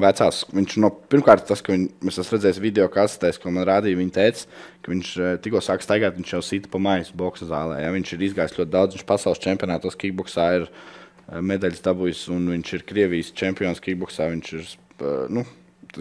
[0.00, 0.42] vecās.
[0.54, 4.14] Viņš no, pirmkārt, tas, ka viņ, mēs esam redzējuši video kasetēs, ko man rādīja viņa
[4.16, 4.46] tēvs,
[4.82, 7.80] ka viņš eh, tikko sāk staigāt, viņš jau sita pa maijas boxa zālē.
[7.84, 7.92] Ja?
[7.94, 12.72] Viņš ir izgājis ļoti daudz, viņš pasaules čempionātos kickboxā ir eh, medaļas dabūjis, un viņš
[12.76, 14.28] ir Krievijas čempions kickboxā.
[14.32, 15.44] Viņš ir, eh, nu,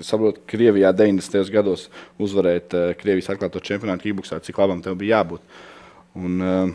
[0.01, 1.51] saprotu, Krievijā 90.
[1.53, 5.43] gados uzvarēt uh, Krievijas atklāto čempionātu kickboxā, cik labam tev bija jābūt.
[6.17, 6.73] Un, uh,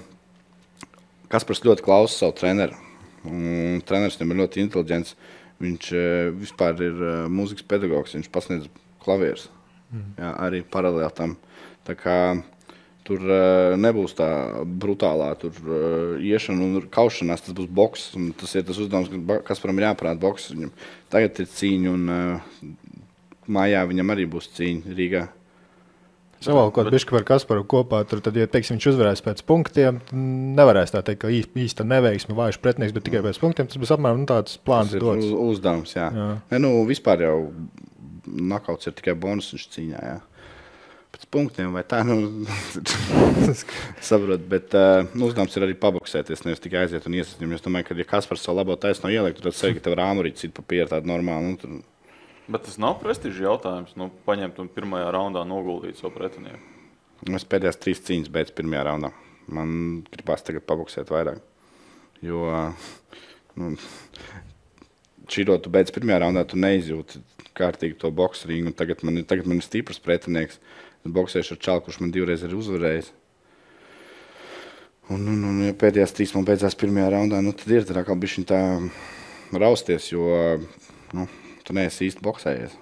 [1.29, 2.79] Kaspars ļoti klausa savu treneru.
[3.29, 5.17] Un treneris viņam ir ļoti inteliģents.
[5.61, 8.71] Viņš uh, vispār ir uh, mūzikas pedagogs, viņš pasniedz
[9.03, 9.49] klavierus.
[9.91, 10.15] Mm.
[10.21, 11.35] Jā, arī paralēli tam.
[11.89, 12.17] Tā kā
[13.09, 14.29] tur uh, nebūs tā
[14.83, 18.11] brutālā tur, uh, iešana un kaušanās, tas būs boks.
[18.41, 20.51] Tas ir tas uzdevums, kas Kasparam ir jāprāt boks.
[20.55, 20.75] Viņam
[21.13, 22.71] tagad ir cīņa un uh,
[23.49, 25.27] mājā viņam arī būs cīņa Rīgā.
[26.39, 29.99] Savalkot bišķi par Kasparu kopā, tur, tad, ja teiksim, viņš uzvarēs pēc punktiem,
[30.55, 33.67] nevarēs tā teikt, ka īsta neveiksme, vājš pretinieks, bet tikai pēc punktiem.
[33.67, 35.27] Tas būs apmēram nu, tāds plāns Tas ir dots.
[35.27, 35.97] uz, uzdevums.
[35.99, 36.07] Jā.
[36.15, 36.29] Jā.
[36.53, 37.37] Ne, nu, vispār jau
[38.29, 40.05] nakauts ir tikai bonus cīņā.
[40.13, 40.21] Jā.
[41.09, 42.45] Pēc punktiem vai tā, nu,
[44.11, 47.55] saprot, bet uh, uzdevums ir arī paboksēties, nevis tikai aiziet un iesaistīt.
[47.57, 50.41] Es domāju, ka, ja kas par savu labo taisno ielikt, tad sevi, ka tev rāmurīt
[50.41, 51.55] citu papīru tādu normālu.
[51.55, 51.79] Nu, tur,
[52.49, 53.93] Bet tas nav prestižs jautājums.
[54.01, 56.61] Nu, paņemt un pirmajā raundā noguldīt savu pretinieku.
[57.37, 59.11] es pēdējās trīs cīņas beidzu pirmajā raundā.
[59.53, 59.71] Man
[60.09, 61.43] gribās tagad paboksēt vairāk.
[62.25, 62.73] Jo,
[63.61, 63.75] nu,
[65.29, 67.21] Čīrot, tu beidz pirmajā raundā, tu neizjūti
[67.59, 68.73] kārtīgi to boxu ringu.
[68.73, 70.57] un Tagad man, tagad man ir stiprs pretinieks.
[70.57, 73.13] Es boxēšu ar čālu, kurš man divreiz ir uzvarējis.
[75.09, 78.17] Un, un, un ja pēdējās trīs man beidzās pirmajā raundā, nu, tad ir tā kā
[78.19, 78.61] bišķiņ tā
[79.57, 80.27] rausties, jo
[81.17, 81.25] nu,
[81.65, 82.75] tu neesi īsti boxējies.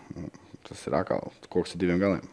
[0.67, 2.25] Tas ir atkal koks ar diviem galiem.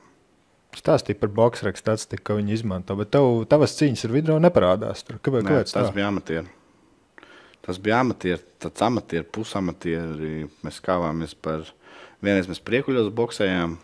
[0.74, 5.06] Stāstīja par boxeru statistiku, ka viņi izmanto, bet tev, tavas cīņas ar video neparādās.
[5.06, 5.20] Tur.
[5.22, 5.86] Kāpēc, Nē, tas tā?
[5.94, 6.50] bija amatieri.
[7.64, 10.48] Tas bija amatieri, tāds amatieri, pusamatieri.
[10.66, 11.70] Mēs kāvāmies par.
[12.24, 13.78] Vienreiz mēs priekuļos boxējām,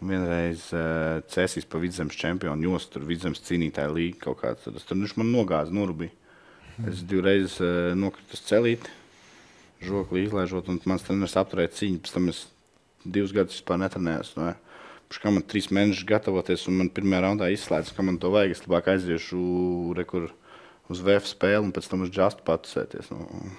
[0.00, 4.64] un vienreiz uh, cēsīs pa vidzemes čempionu jostu, tur vidzemes cīnītāja līga kaut kāds.
[4.64, 6.14] Tad, tur viņš man nogāza, norubīja.
[6.88, 8.92] Es divreiz uh, nokritu uz celīti,
[9.84, 12.00] žokli izlaižot, un mans treneris apturēja cīņu.
[12.04, 12.46] Pēc tam es
[13.04, 14.32] divus gadus vispār netrenējos.
[14.40, 14.54] Ne?
[15.10, 18.56] Pēc kā man trīs mēnešus gatavoties, un man pirmā raundā izslēdz, ka man to vajag.
[18.56, 19.40] Es labāk aiziešu
[19.98, 20.30] rekur,
[20.90, 23.12] uz VF spēli un pēc tam uz džastu patusēties.
[23.12, 23.52] Nu.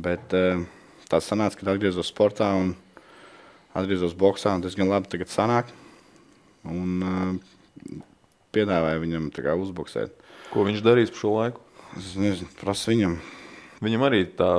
[0.00, 0.64] Bet uh,
[1.10, 2.74] tā sanāca, ka atgriezos sportā un
[3.76, 5.70] atgriezos boxā, un tas gan labi tagad sanāk.
[6.68, 7.98] Un uh,
[8.54, 10.16] piedāvāju viņam kā uzboxēt.
[10.50, 11.62] Ko viņš darīs par šo laiku?
[11.98, 13.20] Es nezinu, prasu viņam.
[13.80, 14.50] Viņam arī tā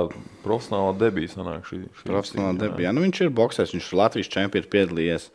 [0.42, 1.68] profesionāla debija sanāk.
[1.68, 2.90] Šī, šī Profesionāla debija.
[2.94, 5.28] Nu, viņš ir boxers, viņš ir Latvijas čempions, piedalījies.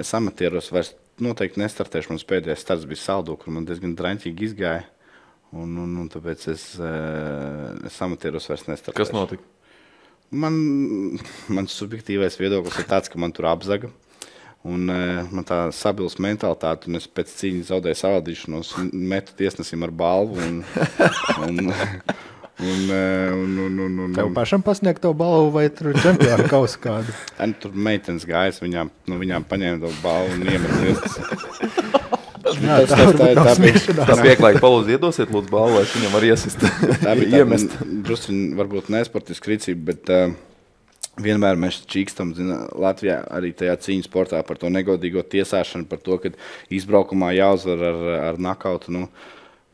[0.00, 2.14] Es amatieros vairs noteikti nestartēšu.
[2.14, 4.86] Mans pēdējais starts bija saldo, kur man diezgan draņķīgi izgāja.
[5.50, 8.98] Un, un, un tāpēc es, es amatieros vairs nestartēšu.
[9.02, 9.44] Kas notika?
[10.30, 10.54] Man,
[11.50, 13.90] mans subjektīvais viedoklis ir tāds, ka man tur apzaga.
[14.60, 19.94] Un, uh, man tā sabils mentalitāte, un es pēc cīņas zaudēju savādīšanos, metu tiesnesim ar
[20.02, 20.36] balvu.
[20.44, 20.60] Un,
[21.48, 21.72] un, un,
[22.60, 26.82] un, eh, un, un, un, un, Tev pašam pasniegt to balvu vai tur čempionu kausu
[26.84, 27.16] kādu?
[27.42, 32.00] Un tur meitenes gāja, es viņām, no viņām paņēmu to balvu un iemetu.
[32.60, 34.04] Jā, Tas- tā tas- tā- tā.
[34.10, 36.64] Tā pieklājīgi palūdzu, iedosiet, lūdzu, balvu, lai viņam var iesist.
[37.04, 37.76] Tā bija iemest.
[38.06, 40.34] drusku varbūt nesportiska rīcība, bet uh,
[41.20, 46.18] vienmēr mēs čīkstam zina, Latvijā arī tajā cīņas sportā par to negodīgo tiesāšanu, par to,
[46.22, 46.32] ka
[46.70, 48.92] izbraukumā jāuzvar ar, ar nakautu.
[48.96, 49.06] Nu,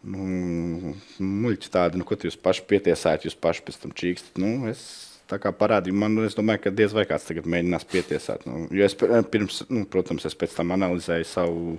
[0.06, 4.38] nu, muļķi tādi, nu, ko jūs paši pietiesājat, jūs paši pēc tam čīkstat.
[4.42, 4.86] Nu, es
[5.26, 8.44] Tā kā parādīja, man es domāju, ka diez vai kāds tagad mēģinās pietiesāt.
[8.46, 11.72] Nu, jo es pir- pirms, nu, protams, es pēc tam analizēju savu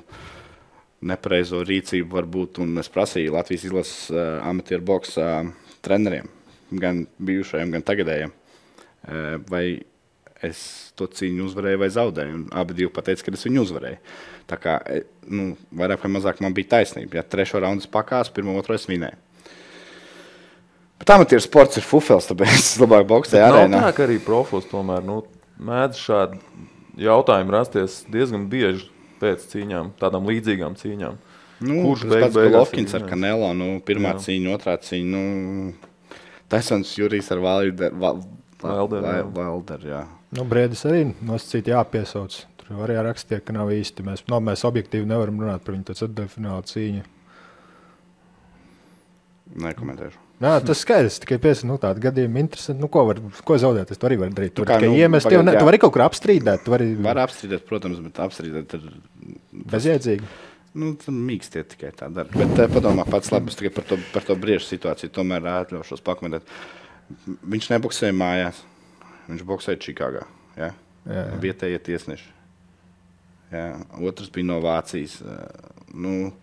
[1.06, 5.52] nepareizo rīcību, varbūt, un es prasīju Latvijas izlases uh, amatieru boxa uh,
[5.86, 6.30] treneriem,
[6.72, 9.66] gan bijušajiem, gan tagadējiem, uh, vai
[10.46, 10.60] es
[10.98, 12.34] to cīņu uzvarēju vai zaudēju.
[12.38, 14.02] Un abi divi pateica, ka es viņu uzvarēju.
[14.50, 14.76] Tā kā
[15.34, 17.20] nu, vairāk vai mazāk man bija taisnība.
[17.20, 19.18] Ja trešo raundu pakās, pirmo otru es vinēju.
[20.98, 23.82] Bet amatieru sports ir fufels, tāpēc es labāk boxēju arēnā.
[23.88, 25.22] tā, ka arī profos tomēr nu,
[25.58, 26.40] mēdz šādi
[27.02, 28.88] jautājumi rasties diezgan bieži
[29.22, 31.18] pēc cīņām, tādām līdzīgām cīņām.
[31.66, 33.08] Nu, Kurš beig pēc beigās Golovkins ir ar?
[33.10, 34.24] Kanelo, nu, pirmā Jā.
[34.28, 35.08] Cīņa, otrā cīņa.
[35.16, 35.24] Nu,
[36.52, 37.98] Taisons Jurijs ar Valderu.
[38.62, 40.04] Valder, jā.
[40.38, 42.38] Nu, Brīdis arī nosacīti jāpiesauc.
[42.62, 44.06] Tur arī rakstīja, ka nav īsti.
[44.06, 47.04] Mēs, no, mēs objektīvi nevaram runāt par viņu ceturtdaļfināla cīņu.
[49.64, 50.27] Nekomentēšu.
[50.38, 52.78] Nā, tas skaidrs, tikai pieci nu, tādi gadījumi interesanti.
[52.84, 53.90] Nu, ko, var, ko zaudēt?
[53.90, 54.54] Es to arī varu darīt.
[54.60, 56.62] Nu kā, tikai nu, iemest, pagaid, jau ne, tu vari kaut kur apstrīdēt.
[56.68, 58.84] Tu vari Var apstrīdēt, protams, bet apstrīdēt ir
[59.74, 60.30] bezjēdzīgi.
[60.78, 62.30] nu, mīkstiet tikai tā dara.
[62.38, 66.06] Bet uh, padomā pats labi, es tikai par to, par to briežu situāciju tomēr atļaušos
[66.06, 66.46] pakomentēt.
[67.26, 68.62] Viņš neboksēja mājās,
[69.32, 70.26] viņš boksēja Čikāgā.
[70.60, 70.70] Ja?
[71.08, 71.40] Jā, jā.
[71.48, 72.30] Vietējie tiesneši.
[73.56, 73.66] Jā.
[74.04, 75.18] Otrs bija no Vācijas.
[75.24, 76.34] eh, Nu,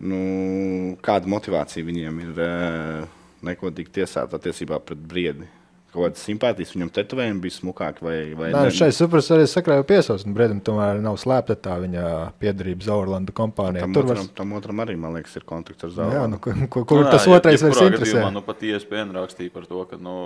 [0.00, 3.04] nu, kāda motivācija viņiem ir eh,
[3.46, 5.46] nekodīgi tiesāt attiecībā pret briedi?
[5.94, 10.26] Kaut kādas simpātijas viņam tetovējumi bija smukāki vai, vai Nē, šai supras arī sakrāja piesaukt.
[10.34, 12.02] Brīdim tomēr nav slēpta tā viņa
[12.42, 13.84] piedarība Zaurlanda kompānijai.
[13.86, 14.32] Tam, Tur otram, var...
[14.40, 16.24] tam otram arī, man liekas, ir kontakts ar Jā, zāli.
[16.32, 18.10] nu, kur, kur, kur Nu, tas jā, otrais vairs interesē?
[18.10, 20.16] gadījumā, Nu, pat ISPN rakstīja par to, ka nu,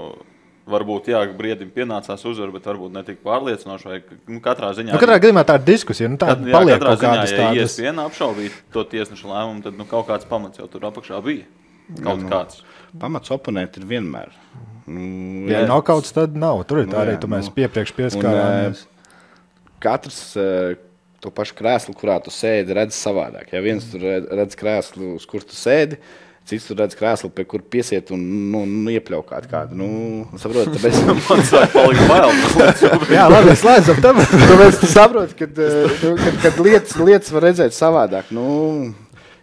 [0.69, 3.89] varbūt jā, briedim pienācās uzvara, bet varbūt ne tik pārliecinoši.
[3.89, 6.09] Vai, nu, katrā ziņā, Nu, katrā gadījumā tā ir diskusija.
[6.13, 7.79] Nu, tā Kad, jā, paliek katrā ziņā, kādas ja tādas.
[7.79, 11.47] ISPN apšaubīja to tiesnešu lēmumu, tad nu, kaut kāds pamats jau tur apakšā bija.
[12.05, 12.29] Kaut nu.
[12.29, 12.61] kāds.
[13.01, 14.31] Pamats oponēt ir vienmēr.
[14.89, 16.63] Nu, Ja nav kaut kas, tad nav.
[16.69, 17.55] Tur ir Nu, tā arī, jā, tu mēs nu.
[17.57, 18.85] piepriekš pieskārāmies.
[18.85, 18.95] eh,
[19.81, 20.77] Katrs eh,
[21.23, 23.51] to pašu krēslu, kurā tu sēdi, redz savādāk.
[23.53, 25.99] Ja viens tur red- redz krēslu, uz kur tu sēdi,
[26.49, 29.77] cits tur redz krēslu, pie kur piesiet un nu, nu, iepļaukāt kādu.
[29.79, 29.89] Nu,
[30.41, 32.33] saprot, tāpēc, Man sāk palikt bail.
[33.17, 34.23] Jā, labi, slēdzam tam.
[34.23, 38.33] Tāpēc tu saproti, ka kad, kad lietas, lietas var redzēt savādāk.
[38.35, 38.49] Nu,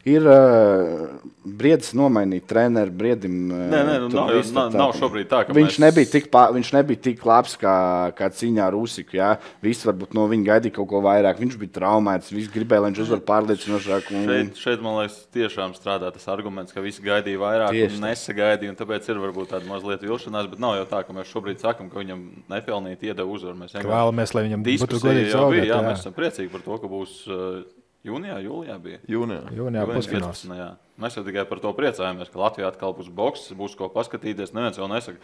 [0.10, 1.06] ir uh,
[1.46, 3.36] briedis nomainīt treneru briedim.
[3.54, 5.80] eh, Nē, nē, nu, nav, viss nav, nav šobrīd tā, ka Viņš, mēs...
[5.86, 7.76] nebija tik, pā, viņš nebija tik labs kā,
[8.18, 9.18] kā cīņā ar Usiku.
[9.20, 9.30] Jā.
[9.64, 11.40] Visi varbūt no viņa gaidīja kaut ko vairāk.
[11.44, 12.34] Viņš bija traumēts.
[12.34, 14.10] Viņš gribēja, lai viņš uzvar pārliecinošāk.
[14.18, 14.26] Un...
[14.32, 18.74] Šeit, šeit, man liekas, tiešām strādā tas arguments, ka visi gaidīja vairāk, Tieši un nesagaidīja.
[18.74, 21.90] un Tāpēc ir varbūt tāda mazliet vilšanās, bet nav jau tā, ka mēs šobrīd sakām,
[21.94, 23.56] ka viņam nepelnīti iedeva uzvaru.
[23.62, 25.66] Mēs vienkārši Vēlamies, lai viņam būtu diskusija godīgi zaudēt.
[25.70, 25.82] Jā, jā.
[25.86, 27.64] mēs esam priecīgi par to, ka būs uh,
[28.06, 29.00] jūnijā, jūlijā bija.
[29.10, 29.58] Jūnijā Jūnijā.
[29.60, 30.42] Jūnijā pusfināls.
[30.46, 30.56] 15.
[30.60, 30.68] jā.
[31.02, 34.54] Mēs jau tikai par to priecājamies, ka Latvijā atkal būs boks, būs ko paskatīties.
[34.56, 35.18] Neviens jau nesaka,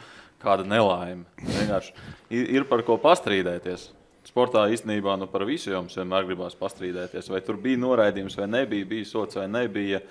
[0.44, 1.24] kāda nelaime.
[1.40, 1.94] Vienkārši
[2.42, 3.90] ir, par ko pastrīdēties.
[4.28, 7.30] Sportā īstenībā nu, par visu jums vienmēr gribās pastrīdēties.
[7.34, 10.02] Vai tur bija noraidījums, vai nebija, bija sots, vai nebija,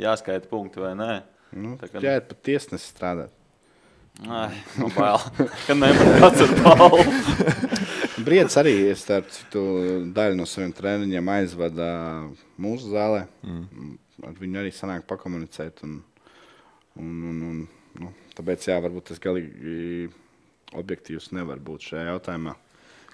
[0.00, 1.12] jāskaita punkti vai nē.
[1.52, 3.30] Nu, Tā kā- Jā, pat tiesnesis strādāt.
[4.26, 5.20] Ai, nu, bail.
[5.66, 7.04] Kad nevar pats ar balvu.
[8.26, 9.62] Briedis arī starp citu,
[10.14, 11.90] daļu no saviem treniņiem aizvada
[12.60, 13.24] mūsu zālē.
[13.46, 13.98] Mm.
[14.28, 15.82] Ar viņu arī sanāk pakomunicēt.
[15.86, 16.00] Un,
[17.00, 17.60] un, un, un,
[18.02, 20.10] nu, tāpēc, jā, varbūt tas galīgi
[20.76, 22.54] objektīvs nevar būt šajā jautājumā.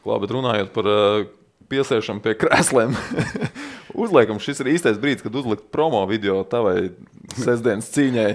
[0.06, 1.26] Labi, runājot par uh,
[1.70, 2.94] piesēšanu pie krēsliem,
[4.04, 6.92] uzliekam, šis ir īstais brīdis, kad uzlikt promo video tavai
[7.34, 8.30] sestdienas cīņai.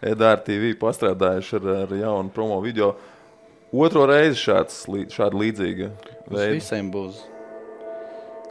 [0.00, 2.94] EDR TV pastrādājuši ar, ar jaunu promo video.
[3.70, 4.80] Otro reizi šāds,
[5.14, 5.90] šāda līdzīga
[6.30, 6.54] veida.
[6.56, 7.20] visiem būs.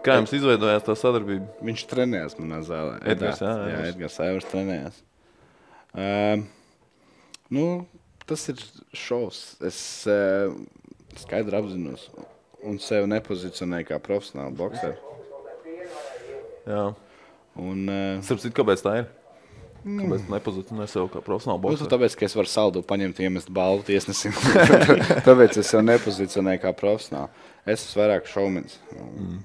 [0.06, 1.50] Kā jums izveidojās tā sadarbība?
[1.66, 3.02] Viņš trenējās manā zālē.
[3.04, 4.16] Edgars, jā, jā, Edgars.
[4.24, 5.02] Evers trenējās.
[5.92, 6.46] Um,
[7.52, 7.66] nu,
[8.30, 8.64] tas ir
[8.96, 9.42] šovs.
[9.68, 10.56] Es uh,
[11.20, 12.08] skaidri apzinos
[12.64, 14.96] un sevi nepozicionēju kā profesionālu boxeru.
[16.70, 16.88] Jā,
[17.60, 19.08] Un, uh, starp citu, kāpēc tā ir?
[19.84, 21.90] Kāpēc tu nepozicionē sev kā profesionālu Nu, boxeru?
[21.94, 24.32] tāpēc, ka es varu saldu paņemt, iemest balvu tiesnesim.
[25.28, 27.30] tāpēc es jau nepozicionēju kā profesionāli.
[27.66, 28.74] Es esmu vairāk šovmenis.
[28.96, 29.38] Mm.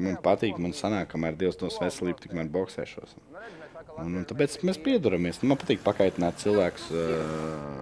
[0.00, 3.10] Man patīk, man sanāk, kamēr Dievs dos veselību, tikmēr boxēšos.
[4.00, 5.36] Un, un tāpēc mēs pieduramies.
[5.42, 7.00] Man patīk pakaitināt cilvēkus uh,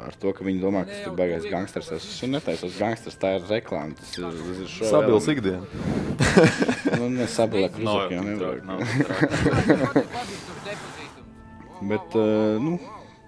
[0.09, 1.89] ar to, ka viņi domā, ka tas ir baigais gangsters.
[1.95, 3.93] Es esmu netaisos gangsters, tā ir reklāma.
[3.99, 4.91] Tas ir, tas ir šovs.
[4.95, 5.65] Sabils ikdiena.
[6.99, 8.49] Nu, nesabilē, Nav kruzak jau jau tik
[11.81, 12.79] Bet uh, nu,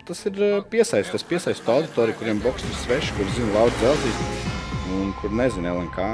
[0.09, 1.13] tas ir uh, piesaistīts.
[1.15, 4.49] Tas piesaista auditoriju, kuriem boks ir svešs, kur zina lauka dzelzīt
[4.97, 6.09] un kur nezina LNK.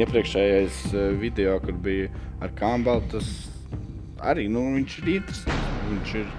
[0.00, 2.08] Iepriekšējais uh, video, kur bija
[2.42, 3.28] ar Kambalu, tas
[4.24, 5.68] arī nu, viņš ir interesants.
[5.92, 6.30] Viņš ir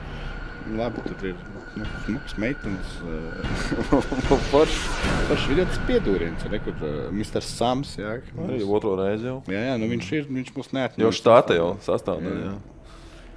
[0.79, 1.37] labi, tur ir
[1.77, 2.97] nu, smags meitenes.
[4.49, 4.81] Foršs
[5.29, 7.45] foršs video, tas piedūriens, re, kur uh, Mr.
[7.45, 7.93] Sams.
[8.01, 8.17] Jā,
[8.47, 9.41] Arī otro reizi jau.
[9.51, 11.05] jā, jā nu, viņš ir, viņš mūs neatņem.
[11.05, 12.55] Jau štāta jau sastāvdaļa.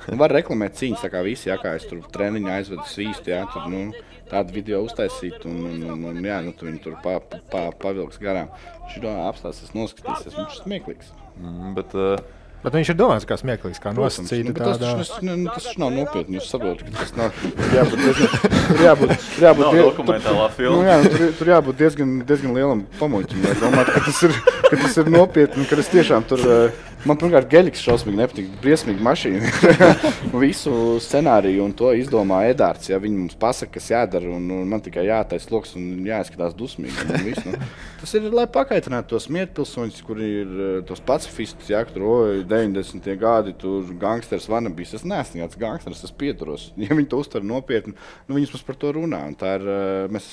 [0.09, 3.43] Nu, Var reklamēt cīņas, tā kā visi, jā, kā es tur treniņā aizvedu svīstu, jā,
[3.53, 3.91] tur, nu,
[4.31, 7.65] tādu video uztaisīt, un, un, un, un jā, nu, tu viņu tur pa, pa, pa,
[7.83, 8.49] pavilks garām.
[8.95, 11.13] Šito apstāsies, noskatīsies, viņš ir smieklīgs.
[11.43, 12.17] Mm, Bet, uh,
[12.65, 14.95] Bet viņš ir domāts kā smieklīgs, kā nosacīta nu, tas, tādā.
[14.99, 17.37] taču, nu, nu, tas taču nav nopietni, jūs saprotat, ka tas nav,
[17.77, 18.33] jābūt diezgan,
[18.71, 20.81] tur jābūt, tur jābūt, die- dokumentālā Nu, filma.
[20.89, 24.35] jā, nu, tur, tur jābūt diezgan, diezgan lielam pamuļķim, lai domātu, ka tas ir,
[24.71, 29.05] ka tas ir nopietni, ka es tiešām tur, eh, man pirmkārt geļiks šausmīgi nepatīk, briesmīgi
[29.05, 29.51] mašīna.
[30.43, 34.83] Visu scenāriju un to izdomā Edārds, ja viņi mums pasaka, kas jādara, un, un man
[34.85, 37.07] tikai jātais loks un jāizskatās dusmīgi.
[37.07, 37.55] un viss, Nu.
[38.01, 43.07] Tas ir, lai pakaitinātu tos mierpilsoņus, kuri ir eh, tos pacifistus, ja tur oj, 90.
[43.21, 44.95] gadi, tur gangsters vanabīs.
[44.99, 46.71] Es neesmu nekāds gangsters, es pieturos.
[46.87, 47.97] Ja viņi to uztver nopietni,
[48.29, 49.25] nu, viņi mums par to runā.
[49.27, 50.29] un Tā ir, eh, mēs,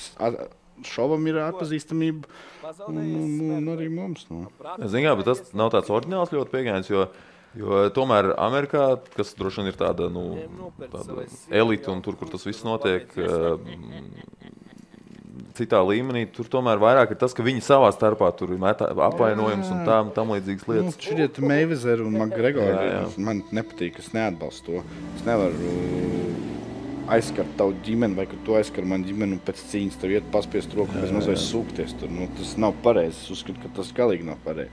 [0.88, 2.28] šovam ir atpazīstamība,
[2.88, 2.98] un,
[3.58, 4.26] un, arī mums.
[4.30, 4.46] Nu.
[4.90, 6.90] Ziniet, bet tas nav tāds oriģināls ļoti pieejams.
[6.92, 7.06] Jo,
[7.58, 10.26] jo tomēr Amerikā, kas droši vien ir tāda, nu,
[10.84, 14.52] tāda elite un tur, kur tas viss notiek, eh,
[15.54, 19.84] citā līmenī, tur tomēr vairāk ir tas, ka viņi savā starpā tur metā- apvainojums un
[19.86, 20.98] tam, tam līdzīgas Nu, lietas.
[20.98, 22.18] Šie ir Meivizeri un
[22.90, 23.18] jā.
[23.18, 24.82] Man nepatīk, es neatbalstu to.
[25.14, 25.70] Es nevaru
[27.12, 30.74] aizskart tavu ģimeni, vai ka tu aizskar manu ģimeni un pēc cīņas tev iet paspiest
[30.76, 31.96] roku, bez mazliet sūkties.
[32.00, 32.12] Tur.
[32.12, 33.18] Nu, tas nav pareizi.
[33.18, 34.72] Es uzskatu, ka tas galīgi nav pareizi.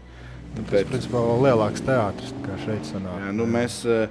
[0.51, 3.19] Tas Tāpēc, principā vēl lielāks teātris nekā šeit sanāk.
[3.23, 4.09] jā, nu, mēs, eh,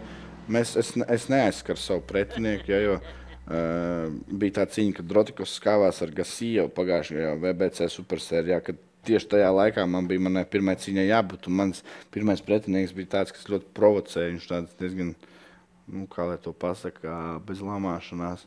[0.48, 6.00] mēs, es, es neaizskaru savu pretinieku, ja, jo uh, bija tā cīņa, kad Drotikos skāvās
[6.00, 8.62] ar Gasiju pagājušajā VBC supersērijā.
[8.64, 11.46] kad Tieši tajā laikā man bija manai pirmā cīņa jābūt.
[11.48, 11.78] un Mans
[12.12, 14.34] pirmais pretinieks bija tāds, kas ļoti provocēja.
[14.34, 15.14] Viņš tāds diezgan,
[15.92, 18.46] nu, kā lai to pasakā, bez lamāšanās.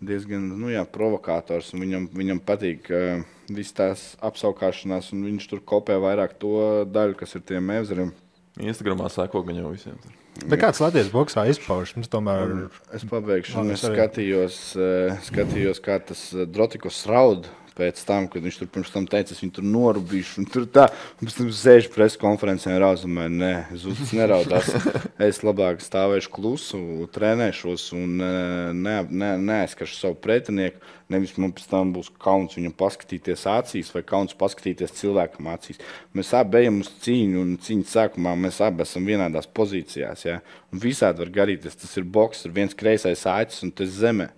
[0.00, 1.74] Diezgan nu, jā, provokators.
[1.76, 7.36] Viņam, viņam patīk uh, visas tās apskaukšanās, un viņš tur kopē vairāk to daļu, kas
[7.36, 8.14] ir tiem mevzeriem.
[8.60, 10.00] Instagramā seko gan jau visiem.
[10.00, 10.16] Tur.
[10.48, 12.08] Bet kāds Latvijas boxā izpaužas?
[12.10, 17.48] Tomēr Es pabeigšu, un es skatījos, eh, skatījos kā tas eh, Drotikos raud.
[17.76, 20.88] Pēc tam, kad viņš tur pirms tam teica, es viņu tur norūpīšu, un tur tā,
[21.18, 24.72] un pēc tam sēž preses konferencē un rauzumē, nē, zudis neraudās.
[25.20, 26.78] Es labāk stāvēšu klusu,
[27.12, 30.80] trenēšos un eh, ne, ne, neaizskaršu savu pretinieku.
[31.10, 35.80] Nevis man pēc tam būs kauns viņam paskatīties acīs vai kauns paskatīties cilvēkam acīs.
[36.16, 40.24] Mēs abi ejam uz cīņu, un cīņas sākumā mēs abi esam vienādās pozīcijās.
[40.28, 40.38] Ja?
[40.70, 41.78] Visādi var garīties.
[41.82, 44.30] Tas ir boks, ir viens kreisais acis un tas zemē.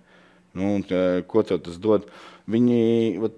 [0.53, 2.09] Nu, un, eh, ko tev tas dod?
[2.51, 2.79] Viņi,
[3.23, 3.35] vat,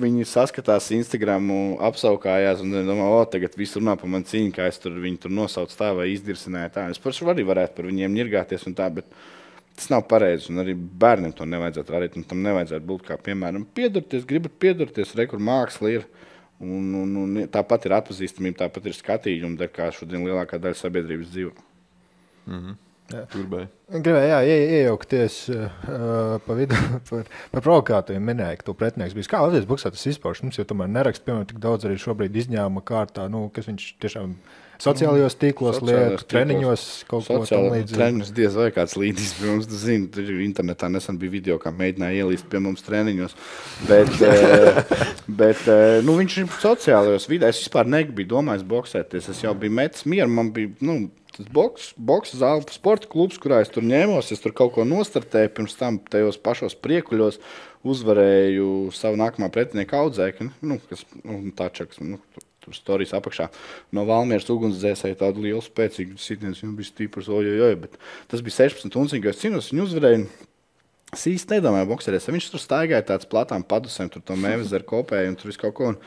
[0.00, 1.50] viņi saskatās Instagram,
[1.84, 5.76] apskaukājās un domā, o, tagad viss runā par mani cīņu, kā es tur, tur nosaucu
[5.76, 6.88] tā vai izdirsināju tā.
[6.92, 9.08] Es pašu arī varētu par viņiem ņirgāties un tā, bet
[9.76, 10.48] tas nav pareizi.
[10.52, 12.20] Un arī bērniem to nevajadzētu darīt.
[12.28, 16.08] Tam nevajadzētu būt kā, piemēram, piedurties, gribat piedurties, re, kur māksla ir.
[16.62, 21.54] Un, un, un tāpat ir atpazīstamība, tāpat ir skatījumi, kā šodien lielākā daļa sabiedrības dzīvo.
[22.46, 22.76] Mm -hmm.
[23.12, 23.68] Gribēju.
[23.92, 25.68] Gribēju, jā, ie, iejaukties uh,
[26.46, 26.78] pa vidu
[27.10, 28.24] par, par provokātoriem.
[28.32, 29.30] Minēja, ka tu pretinieks bija.
[29.34, 30.44] Kā Latvijas buksā tas izpaužas?
[30.46, 34.36] Mums jau tomēr neraksta, piemēram, tik daudz arī šobrīd izņēmuma kārtā, nu, kas viņš tiešām
[34.82, 37.80] sociālajos tīklos, lietu, treniņos kaut ko tādu.
[37.92, 42.24] Treniņos diez vai kāds līdīs pie mums, zina, tur internetā nesen bija video, kā mēģināja
[42.24, 43.36] ielīst pie mums treniņos.
[43.88, 44.12] Bet,
[45.42, 45.64] bet
[46.06, 47.52] nu, viņš ir sociālajos vidē.
[47.52, 49.30] Es vispār nebiju domājis boxēties.
[49.32, 50.74] Es jau biju metis mieru, man bija.
[50.84, 50.98] Nu,
[51.32, 54.32] tas boks, boks zāle, sporta klubs, kurā es tur ņēmos.
[54.34, 57.40] Es tur kaut ko nostartēju, pirms tam tajos pašos priekuļos
[57.88, 62.02] uzvarēju savu nākamā pretinieka audzēkni, nu, kas nu, tāčaks.
[62.04, 62.20] Nu,
[62.62, 63.48] Tur stāstījis apakšā
[63.96, 66.54] no Valmieras ugunsdzēsēji tādu lielu spēcīgu sitienu.
[66.54, 67.98] Viņam bija stiprs, ojoj, bet
[68.30, 69.72] tas bija 16 uncīgais cīnos.
[69.74, 70.26] Viņu uzvarēja.
[71.12, 72.30] Es īsti nedomāju, boxerēs.
[72.32, 75.90] Viņš tur staigāja tāds platām padusēm, tur to mēvezeru kopēju un tur visu kaut ko.
[75.92, 75.98] Un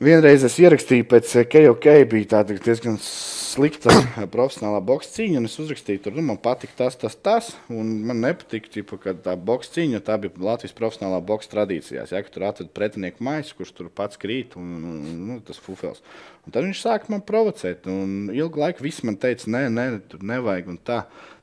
[0.00, 3.92] Vienreiz es ierakstīju, pēc KOK bija tāda diezgan slikta
[4.32, 8.22] profesionālā boxe cīņa, un es uzrakstīju, tur nu, man patika tas, tas, tas, un man
[8.24, 12.46] nepatika, ķipa, ka tā boxe cīņa, tā bija Latvijas profesionālā boxe tradīcijās, ja, ka tur
[12.48, 16.00] atved pretinieku maisu, kurš tur pats krīt, un, un, un nu, tas fufels.
[16.48, 20.24] Un tad viņš sāka man provocēt, un ilgu laiku viss man teica, nē, nē, tur
[20.32, 21.02] nevajag, un tā.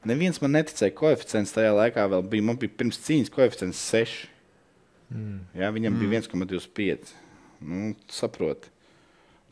[0.10, 4.20] Neviens man neticēja, koeficients tajā laikā vēl bija, man bija pirms cīņas koeficients 6.
[5.14, 5.40] Mm.
[5.62, 6.10] Ja, viņam mm.
[6.10, 7.27] bija 1,25.
[7.64, 8.70] Nu, saproti.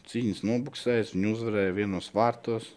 [0.06, 2.68] Cīņas nobuksēs, viņu uzvarēja vienos vārtos.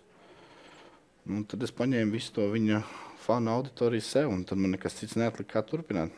[1.29, 2.81] Nu, tad es paņēmu visu to viņa
[3.21, 6.15] fanu auditoriju sev, un tad man nekas cits neatlika, kā turpināt.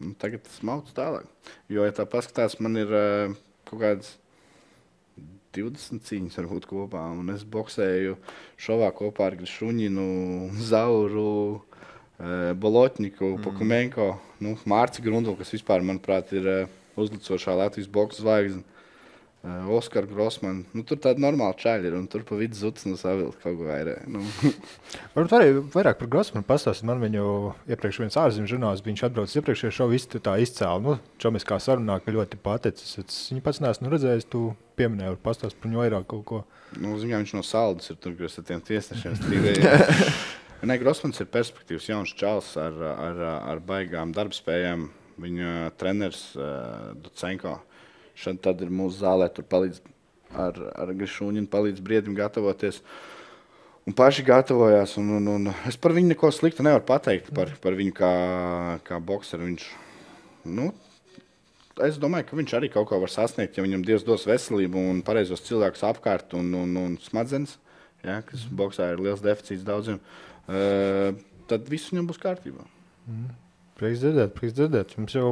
[0.00, 1.28] Nu, tagad tas mauts tālāk.
[1.70, 3.36] Jo, ja tā paskatās, man ir uh,
[3.68, 4.14] kaut kādas
[5.52, 8.16] 20 cīņas varbūt kopā, un es boxēju
[8.56, 10.06] šovā kopā ar Grišuņinu,
[10.64, 13.44] Zauru, uh, Bolotņiku, mm.
[13.44, 14.08] Pokumenko,
[14.40, 18.62] nu, Mārci Grundulu, kas vispār, manuprāt, ir uh, uzlicošā Latvijas boxe zvaigzne.
[19.42, 20.60] Uh, Oskar Grossman.
[20.70, 23.64] Nu, tur tāda normāla čaļa ir, un tur pa vidu zuds no savilka kaut ko
[23.66, 24.04] vairāk.
[24.06, 24.22] Nu.
[25.16, 26.86] Varbūt arī vairāk par Grossmanu pastāstīt.
[26.86, 27.24] Man viņu
[27.74, 30.78] iepriekš viens ārzemju žurnāls, viņš atbrauc iepriekšējā šovu, visu tā izcēla.
[30.84, 32.94] Nu, čomis kā sarunā, ka ļoti paticis.
[33.02, 34.44] Es viņu pats neesmu redzējis, tu
[34.78, 36.42] pieminēji, var pastāstīt par viņu vairāk kaut ko.
[36.78, 39.76] Nu, ziņā viņš no saldas ir tur, kur es ar tiem tiesnešiem strīdēju.
[40.70, 44.86] Nē, Grossmans ir perspektīvs jauns čals ar, ar, ar baigām darbspējām
[45.20, 47.58] viņa treneris uh, Ducenko.
[48.18, 49.80] Šad tad ir mūsu zālē, tur palīdz
[50.36, 52.82] ar, ar Grišūņinu, palīdz briedim gatavoties.
[53.88, 54.94] Un paši gatavojās.
[55.00, 57.32] Un, un, un es par viņu neko sliktu nevaru pateikt.
[57.34, 58.12] Par, par viņu kā,
[58.86, 59.48] kā boxeru.
[59.48, 59.66] Viņš,
[60.54, 60.70] nu,
[61.82, 65.02] es domāju, ka viņš arī kaut ko var sasniegt, ja viņam Dievs dos veselību un
[65.06, 67.56] pareizos cilvēkus apkārt un, un, un smadzenes,
[68.04, 70.02] ja, kas boxā ir liels deficīts daudziem.
[70.42, 71.14] Uh,
[71.50, 72.66] tad viss viņam būs kārtībā.
[73.08, 73.30] Mm.
[73.80, 74.96] Prieks dzirdēt, prieks dzirdēt.
[74.98, 75.28] Jums jau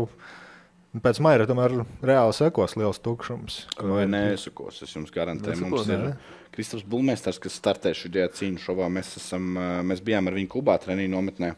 [1.05, 3.63] pēc maija tomēr reāli sekos liels tukšums.
[3.79, 5.69] Vai nesakos, es jums garantēju.
[5.69, 6.15] Mums ir ne?
[6.51, 8.89] Kristofers Bulmēsters, kas startē šajā cīņu šovā.
[8.93, 9.53] Mēs, esam,
[9.87, 11.53] mēs bijām ar viņu Kubā treniņu nometnē.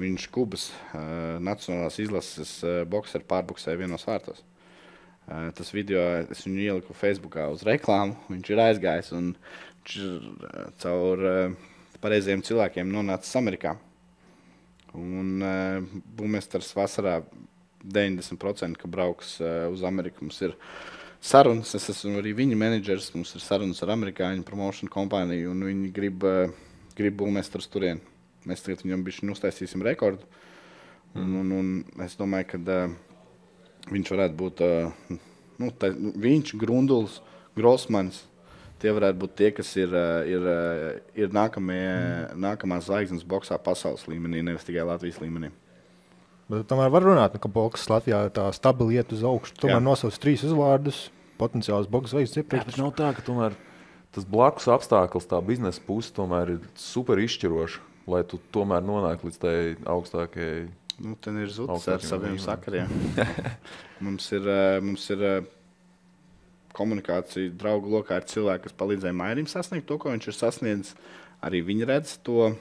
[0.00, 4.40] Viņš Kubas uh, Nacionālās izlases uh, boxeru pārbuksēja vienos vārtos.
[5.28, 6.00] Uh, tas video
[6.32, 8.16] es viņu ieliku Facebookā uz reklāmu.
[8.32, 11.68] Viņš ir aizgājis un viņš ir uh, caur uh,
[12.02, 13.76] pareiziem cilvēkiem nonācis Amerikā.
[14.98, 17.20] Un uh, Bumesters vasarā
[17.82, 20.26] 90% ka brauks uh, uz Ameriku.
[20.26, 20.54] Mums ir
[21.22, 25.92] sarunas, es esmu arī viņa menedžers, mums ir sarunas ar amerikāņu promotion kompāniju, un viņi
[25.96, 26.52] grib, uh,
[26.98, 28.02] grib Bumesters turien.
[28.48, 30.26] Mēs tagad viņam bišķi uztaisīsim rekordu.
[31.14, 31.40] Un, mm.
[31.40, 32.96] un, un es domāju, ka uh,
[33.92, 35.16] viņš varētu būt uh,
[35.60, 37.20] nu, tā, viņš, Grunduls,
[37.56, 38.24] Grossmans,
[38.82, 42.38] tie varētu būt tie, kas ir, eh, ir, eh, ir nākamie, mm.
[42.42, 45.52] nākamās zvaigznes boxā pasaules līmenī, nevis tikai Latvijas līmenī.
[46.50, 49.54] Bet tomēr var runāt, ka boks Latvijā tā stabili iet uz augšu.
[49.62, 51.06] Tomēr nosauc trīs uzvārdus,
[51.40, 52.74] potenciāls boks zvaigznes iepriekš.
[52.74, 53.56] Jā, nav tā, ka tomēr
[54.12, 57.80] tas blakus apstākļus, tā biznesa puse tomēr ir super izšķiroša,
[58.12, 59.56] lai tu tomēr nonāktu līdz tai
[59.94, 60.66] augstākajai.
[61.02, 62.90] Nu, ten ir zudis ar saviem sakariem.
[64.04, 65.24] mums ir, eh, mums ir
[66.76, 70.94] komunikācija draugu lokā ar cilvēku, kas palīdzēja Mairim sasniegt to, ko viņš ir sasniedzis.
[71.42, 72.56] Arī viņi redz to uh,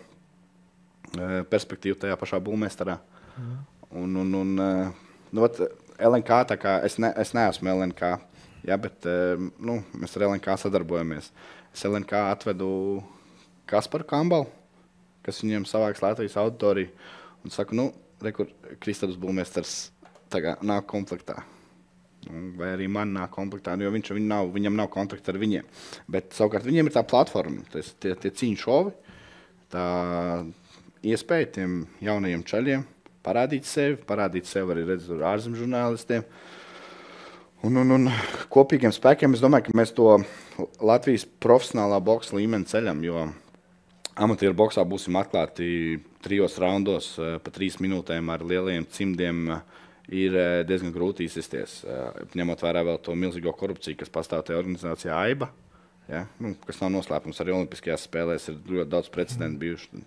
[1.51, 2.97] perspektīvu tajā pašā būvmēstarā.
[3.37, 3.55] Mm.
[4.01, 5.59] Un, un, un, uh, nu, vat,
[6.01, 8.11] LNK, kā, es, ne, es neesmu LNK,
[8.67, 11.29] ja, bet uh, nu, mēs ar LNK sadarbojamies.
[11.71, 12.71] Es LNK atvedu
[13.69, 14.49] Kasparu Kambalu,
[15.23, 16.89] kas viņiem savāks Latvijas auditoriju.
[17.45, 17.89] Un saku, nu,
[18.25, 18.49] rekur,
[18.81, 19.75] Kristaps būvmēstars
[20.65, 21.41] nāk komplektā.
[22.27, 25.67] Nu, Vai arī man nāk komplektā, jo viņš, viņ nav, viņam nav kontakta ar viņiem.
[26.11, 28.95] Bet savukārt viņiem ir tā platforma, tas, tie, tie cīņu šovi,
[29.73, 29.85] tā
[31.01, 32.89] iespēja tiem jaunajiem ceļiem
[33.25, 36.25] parādīt sevi, parādīt sevi arī redz, ar ārzemju žurnālistiem.
[37.61, 38.09] Un, un, un
[38.53, 40.15] kopīgiem spēkiem es domāju, ka mēs to
[40.81, 43.27] Latvijas profesionālā boxa līmeni ceļam, jo
[44.17, 49.43] amatieru boxā būsim atklāti trijos raundos, eh, pa trīs minūtēm ar lieliem cimdiem.
[49.51, 49.61] eh,
[50.11, 54.59] Ir eh, diezgan grūti izsisties, eh, ņemot vērā vēl to milzīgo korupciju, kas pastāv tajā
[54.59, 55.47] organizācijā AIBA.
[56.11, 56.25] Ja?
[56.43, 60.01] Nu, kas nav noslēpums, arī Olimpiskajās spēlēs ir ļoti daudz precedentu bijuši.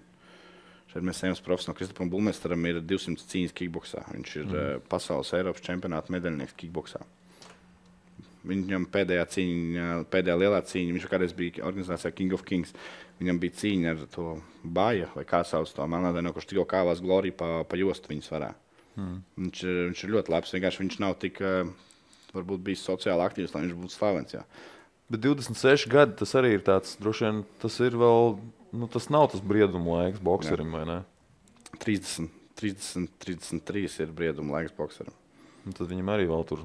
[0.93, 1.79] Šeit mēs ejam uz profesionālu.
[1.79, 4.03] Kristupam Bulmesteram ir 200 cīņas kickboxā.
[4.13, 4.83] Viņš ir mm.
[4.93, 7.01] pasaules Eiropas čempionāta medaļnieks kickboxā.
[8.45, 12.75] Viņam pēdējā cīņa, pēdējā lielā cīņa, viņš kādreiz bija organizācijā King of Kings.
[13.23, 14.27] Viņam bija cīņa ar to
[14.63, 18.53] bāju, vai kā sauc to melnādaino, kurš tikko kāvās gloriju pa, pa jostu viņas varā.
[18.95, 19.17] Mm.
[19.41, 20.55] Viņš, ir, viņš ir ļoti labs.
[20.55, 21.71] Vienkārši viņš nav tik, eh,
[22.35, 24.37] varbūt, bijis sociāli aktīvs, lai viņš būtu slavens.
[24.37, 24.45] Jā.
[25.11, 28.39] Bet 26 gadi tas arī ir tāds, droši vien tas ir vēl,
[28.73, 31.01] nu, tas nav tas brieduma laiks boxerim, vai ne?
[31.83, 35.15] 30, 30, 33 ir brieduma laiks boxeram.
[35.67, 36.65] Un tad viņam arī vēl tur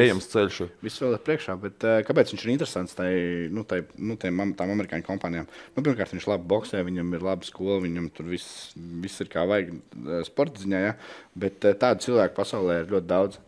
[0.00, 0.58] ejams ceļš.
[0.80, 3.10] Viss vēl ir priekšā, bet uh, kāpēc viņš ir interesants tai,
[3.52, 5.48] nu, tai, nu, am- tām amerikāņu kompānijām?
[5.74, 9.44] Nu, pirmkārt, viņš labi boxē, viņam ir laba skola, viņam tur viss, viss ir kā
[9.48, 10.94] vajag eh, sporta ziņā, ja?
[11.36, 13.38] bet uh, tādu cilvēku pasaulē ir ļoti daudz.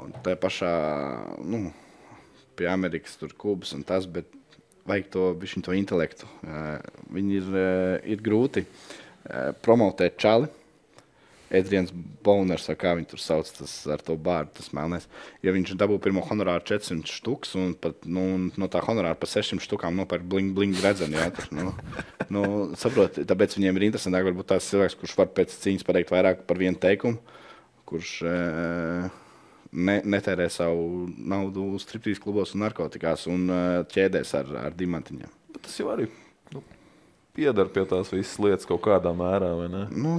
[0.00, 0.72] Un tā pašā,
[1.44, 1.68] nu,
[2.56, 4.32] pie Amerikas tur kubas un tas, bet
[4.88, 5.28] vajag to,
[5.68, 6.28] to intelektu.
[6.42, 6.80] Uh,
[7.12, 10.48] viņi ir, uh, ir grūti uh, promotēt čali.
[11.52, 11.92] Edrians
[12.24, 15.06] Boners, vai kā viņi tur sauc, tas ar to bārdu, tas melnēs.
[15.44, 18.24] Ja viņš dabū pirmo honorāru 400 štuks un pat, nu,
[18.60, 21.74] no tā honorāra pa 600 štukām nopērk bling, bling redzeni, jā, tur, nu,
[22.32, 22.44] nu,
[22.80, 26.60] saprot, tāpēc viņiem ir interesantāk varbūt tās cilvēks, kurš var pēc cīņas pateikt vairāk par
[26.62, 27.20] vienu teikumu,
[27.88, 29.12] kurš eh,
[29.74, 35.40] ne, netērē savu naudu striptīs klubos un narkotikās un eh, ķēdēs ar, ar diamantiņiem.
[35.54, 36.08] Bet tas jau arī
[36.54, 36.64] nu,
[37.36, 39.86] piedara pie tās visas lietas kaut kādā mērā, vai ne?
[39.92, 40.18] Nu,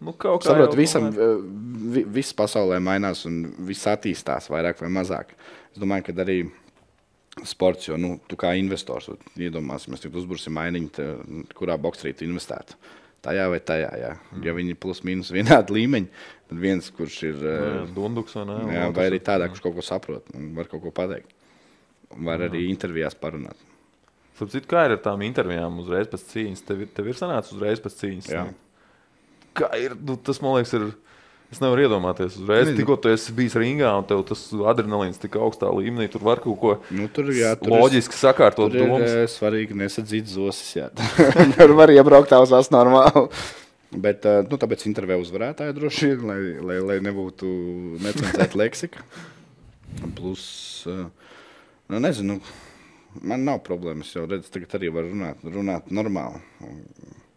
[0.00, 1.42] Nu, kaut kā Saprotu, jau visam, eh,
[1.94, 5.34] vi, viss pasaulē mainās un viss attīstās vairāk vai mazāk.
[5.74, 6.38] Es domāju, ka arī
[7.46, 11.10] sports, jo nu, tu kā investors iedomāsimies, ka uzbūrsim mainiņu,
[11.56, 12.78] kurā boxerī tu investētu.
[13.20, 14.14] Tajā vai tajā, jā.
[14.32, 14.44] Mm.
[14.46, 16.08] Ja viņi ir plus mīnus vienādi līmeņi,
[16.48, 18.56] tad viens, kurš ir Jā, eh, Dunduks vai ne?
[18.78, 21.36] jā, vai arī tādā, kurš kaut ko saprot un var kaut ko pateikt.
[22.10, 23.68] Var arī intervijās parunāt.
[24.34, 26.64] Starp citu, kā ir ar tām intervijām uzreiz pēc cīņas?
[26.66, 28.30] Tev, tev ir sanācis uzreiz pēc cīņas.
[28.32, 28.46] Jā.
[28.48, 28.69] ne?
[29.54, 29.94] Kā ir?
[29.98, 30.90] Nu, tas man liekas, ir.
[31.50, 32.78] Es nevaru iedomāties, uzreiz, Nezinu.
[32.78, 34.38] tikko tu esi bijis ringā un tev tas
[34.70, 38.70] adrenalīns tik augstā līmenī, tur var kaut ko Nu, tur, jā, tur ir- loģiski sakārtot
[38.70, 39.10] Tur ir domas.
[39.10, 40.76] eh, svarīgi nesadzīt zosis.
[41.58, 43.24] Tur var iebraukt tās as normāli.
[43.90, 46.38] Bet, eh, nu, tāpēc interviju uzvarētāji droši vien, lai,
[46.70, 47.50] lai, lai nebūtu
[47.98, 49.02] necenzēta leksika.
[50.14, 51.02] Plus, eh,
[51.90, 52.38] nu, nezinu,
[53.26, 54.14] man nav problēmas.
[54.14, 56.38] Jau redzu, tagad arī var runāt, runāt normāli.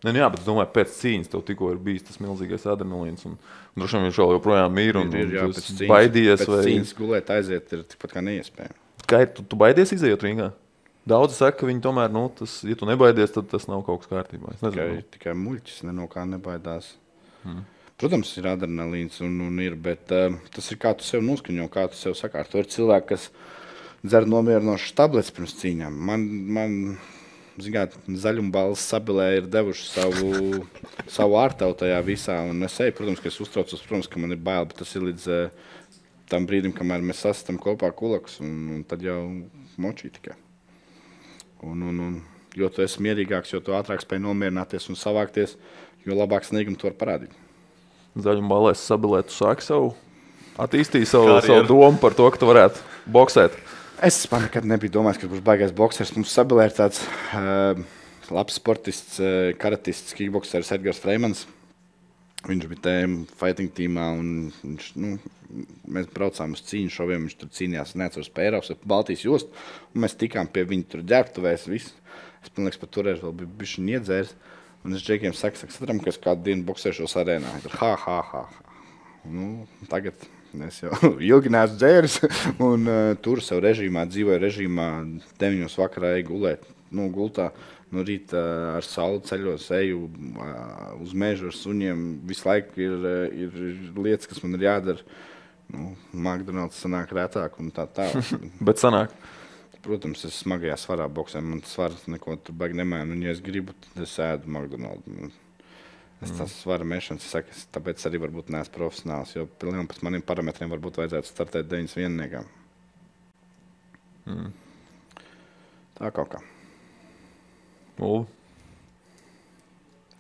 [0.04, 3.24] Ne, nu jā, bet es domāju, pēc cīņas tev tikko ir bijis tas milzīgais adrenalīns.
[3.30, 4.99] Un, un droši vien viņš vēl joprojām ir.
[4.99, 6.41] Un, Ir, ir, jā, un pēc cīņas, baidies.
[6.41, 6.64] pēc Vai...
[6.68, 8.80] cīņas gulēt, aiziet, ir tikpat kā neiespējami.
[9.08, 9.32] Kā ir?
[9.38, 10.49] Tu, tu baidies izējot ringā?
[11.08, 14.12] Daudzi saka, ka viņi tomēr, nu, tas, ja tu nebaidies, tad tas nav kaut kas
[14.12, 14.54] kārtībā.
[14.62, 16.93] Tikai, tikai muļķis ne no kā nebaidās.
[17.43, 17.66] Hmm.
[17.99, 21.86] Protams, ir adrenalīns un, un ir, bet uh, tas ir kā tu sev noskaņo, kā
[21.91, 22.60] tu sev sakārto.
[22.60, 23.28] Ir cilvēki, kas
[24.04, 25.99] dzer nomierinošas tabletes pirms cīņām.
[26.08, 26.24] Man,
[26.56, 26.74] man
[27.62, 30.64] zināt, zaļumbalss sabilē ir devuši savu,
[31.12, 32.39] savu ārtavu tajā visā.
[32.49, 35.06] Un es eju, protams, ka es uztraucos, protams, ka man ir bail, bet tas ir
[35.10, 35.72] līdz uh,
[36.32, 39.20] tam brīdim, kamēr mēs sastam kopā kulakus, un, un tad jau
[39.82, 40.36] močī tikai.
[41.64, 42.16] Un, un, un,
[42.60, 45.56] jo tu esi mierīgāks, jo tu ātrāk spēj nomierināties un savākties,
[46.08, 47.38] jo labāk sniegumu tu vari parādīt.
[48.20, 49.93] Zaļuma balēs sabilēt, tu sāki savu,
[50.62, 51.47] attīstīji savu, Karjeru.
[51.47, 52.84] savu domu par to, ka tu varētu
[53.14, 53.56] boxēt.
[54.04, 56.10] Es nekad nebiju domājis, ka būs baigais boxers.
[56.18, 56.97] Mums sabilē ir tāds
[57.39, 57.78] uh,
[58.36, 61.45] labs sportists, uh, karatists, kickboxers Edgars Freimans.
[62.43, 63.06] Viņš bija tajā
[63.39, 65.14] fighting tīmā, un viņš, nu,
[65.95, 67.30] mēs braucām uz cīņu šoviem.
[67.30, 69.56] Viņš tur cīnījās, neatceros, pie Eiropas, ap Baltijas jostu.
[69.95, 71.70] un Mēs tikām pie viņa tur ģērbtuvēs.
[71.72, 71.95] visu.
[72.43, 74.36] Es liekas, pat toreiz vēl biju bijis iedzēris.
[74.84, 77.56] Un es džekiem saku, saku satram, ka es kādu dienu boxēšos arēnā.
[77.64, 78.47] Tur ha, ha, ha.
[78.51, 78.80] ha.
[79.24, 80.28] Nu, tagad
[80.68, 80.93] es jau
[81.32, 82.18] ilgi neesmu dzēris,
[82.70, 84.88] un uh, tur savā režīmā, dzīvoju režīmā,
[85.41, 86.68] 9 vakarā eju gulēt.
[86.93, 87.49] Nu, gultā
[87.93, 92.04] no rīta uh, ar sauli ceļos, eju uh, uz mežu ar suņiem.
[92.30, 93.08] Visu laiku ir,
[93.45, 95.22] ir, ir lietas, kas man ir jādara.
[95.74, 98.36] Nu, McDonald's sanāk rētāk un tā tālāk.
[98.68, 99.16] Bet sanāk,
[99.84, 101.41] Protams, es smagajā svarā boxē.
[101.43, 103.12] Man svars neko tur baigi nemaina.
[103.12, 105.41] Un, ja es gribu, tad es ēdu McDonald's.
[106.24, 111.02] Es tas svaru mešanas, es tāpēc arī varbūt neesmu profesionāls, jo pēc maniem parametriem varbūt
[111.02, 112.48] vajadzētu startēt 91.
[114.30, 114.54] Mm.
[116.00, 116.40] Tā kaut kā.
[118.00, 118.26] Ulvi,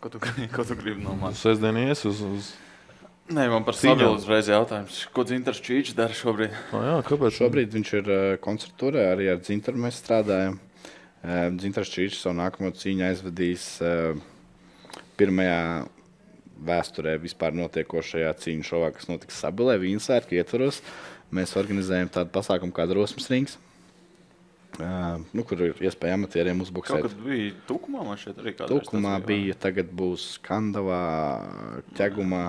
[0.03, 0.19] Ko tu,
[0.55, 1.39] ko tu gribi no manis?
[1.39, 2.19] sestdien ies uz...
[2.27, 2.51] uz...
[3.31, 4.97] Nē, man par sabiedrību uzreiz jautājums.
[5.15, 6.51] Ko Dzintars Čīčs dara šobrīd?
[6.75, 7.37] Oh, jā, kāpēc?
[7.37, 10.57] Šobrīd viņš ir uh, koncertūrē, arī ar Zintaru mēs strādājam.
[11.23, 14.19] Uh, Zintars Čīčs savu nākamo cīņu aizvadīs uh,
[15.19, 15.59] pirmajā
[16.63, 20.81] vēsturē vispār notiekošajā cīņu šovā, kas notiks Sabilē, Vīnsvērtku ietvaros.
[21.33, 23.55] Mēs organizējam tādu pasākumu kā Drosmas rings,
[24.77, 27.07] uh, nu, kur ir iespēja amatieriem uzbuksēt.
[27.07, 31.01] kad bija Tukumā, man šeit arī kādā Tukumā bija, tagad būs Skandavā,
[31.97, 32.43] Ķegumā.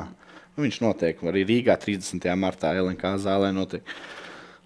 [0.54, 2.28] Nu, viņš notiek arī Rīgā 30.
[2.38, 3.50] martā LNK zālē.
[3.56, 3.82] Notiek.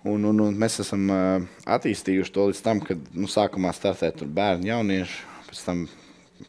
[0.06, 4.28] Un, un, un mēs esam uh, attīstījuši to līdz tam, kad nu, sākumā startē tur
[4.30, 5.24] bērni, jaunieši.
[5.48, 5.86] Pēc tam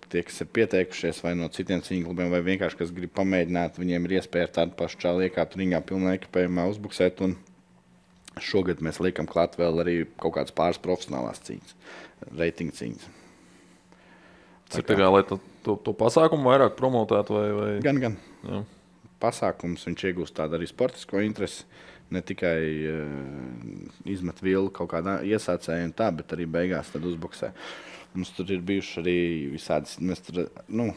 [0.09, 4.07] tie, kas ir pieteikušies vai no citiem cīņu klubiem, vai vienkārši kas grib pamēģināt, viņiem
[4.07, 7.23] ir iespēja ar tādu pašu čālu iekāpt ringā, pilnā ekipējumā uzbuksēt.
[8.39, 11.75] Šogad mēs liekam klāt vēl arī kaut kādas pāris profesionālās cīņas,
[12.39, 13.07] reitinga cīņas.
[14.69, 17.47] Tas ir tā kā, lai to, to, to pasākumu vairāk promotētu vai...
[17.57, 17.69] vai...
[17.83, 18.17] Gan, gan.
[18.45, 18.61] Jā.
[19.19, 21.65] pasākums, viņš iegūst tādu arī sportisko interesi.
[22.09, 23.09] Ne tikai uh,
[24.09, 27.51] izmet vielu kaut kādā iesācējā, tā, bet arī beigās uzbuksē.
[28.13, 29.17] Mums tur ir bijuši arī
[29.53, 30.89] visādi, mēs tur, nu,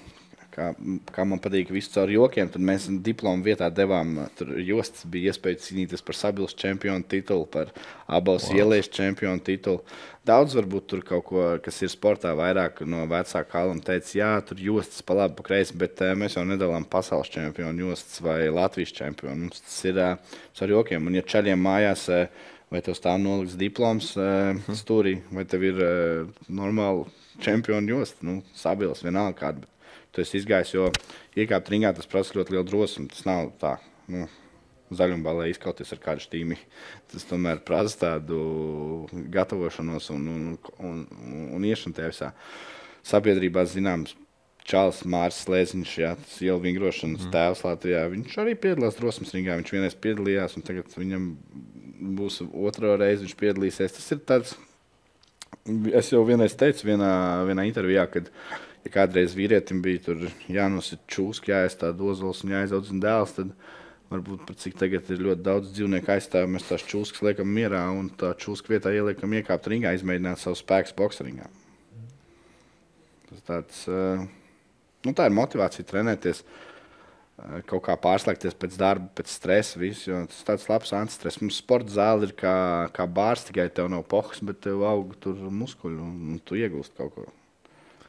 [0.52, 0.68] kā,
[1.12, 2.50] kā man patīk, visu caur jokiem.
[2.52, 7.72] Tad mēs diplomu vietā devām, tur jostas bija iespēja cīnīties par Sabilas čempionu titulu, par
[8.06, 8.60] abas wow.
[8.60, 9.82] ieliešu čempionu titulu.
[10.28, 14.60] Daudz varbūt tur kaut ko, kas ir sportā, vairāk no vecāka kalna teica, jā, tur
[14.62, 18.94] jostas pa labi, pa kreisi, bet uh, mēs jau nedalām pasaules čempionu jostas vai Latvijas
[19.00, 19.48] čempionu.
[19.48, 21.10] Mums tas ir uh, ar jokiem.
[21.10, 25.82] Un ja ceļiem mājās, uh, vai tev stāv nolikts diploms uh, stūrī, vai tev ir
[25.84, 27.06] uh, normāli
[27.42, 29.68] čempionu josta, nu, sabils vienalga kāda.
[30.12, 30.90] Tu esi izgājis, jo
[31.40, 33.08] iekāpt ringā tas prasa ļoti lielu drosmi.
[33.12, 33.78] Tas nav tā.
[34.12, 34.26] Nu,
[34.92, 36.58] zaļumbalē izkauties ar kādu stīmi.
[37.12, 38.42] Tas tomēr prasa tādu
[39.32, 40.42] gatavošanos un, un,
[40.78, 42.28] un, un, un iešanu tajā visā.
[43.08, 44.12] Sabiedrībā zināms,
[44.68, 47.32] Čāls Mārcis Lēziņš, jā, tas jau vingrošanas mm.
[47.34, 48.02] tēvs Latvijā.
[48.12, 49.56] Viņš arī piedalās drosmes ringā.
[49.58, 51.24] Viņš vienreiz piedalījās, un tagad viņam
[52.02, 53.96] būs otro reizi viņš piedalīsies.
[53.96, 54.56] Tas ir tāds,
[55.94, 57.12] es jau vienreiz teicu vienā,
[57.48, 58.30] vienā intervijā, kad
[58.82, 60.16] ja kādreiz vīrietim bija
[60.50, 63.54] jānosit čūska, jāiestāda dozols un jāizaudzina dēls, tad
[64.12, 68.10] varbūt pat cik tagad ir ļoti daudz dzīvnieku aizstāvju, mēs tās čūskas liekam mierā un
[68.18, 71.48] tā čūska vietā ieliekam iekāpt ringā, izmēģināt savu spēku boxeringā.
[73.30, 74.26] Tas tāds, eh,
[75.06, 76.71] nu, tā ir motivācija trenēties, eh,
[77.68, 81.40] kaut kā pārslēgties pēc darba, pēc stresa, visu, tas tāds labs antistress.
[81.42, 82.54] Mums sporta zāle ir kā,
[82.94, 86.94] kā bārs, tikai tev nav pohas, bet tev aug tur muskuļi un, un tu iegūst
[86.98, 87.26] kaut ko.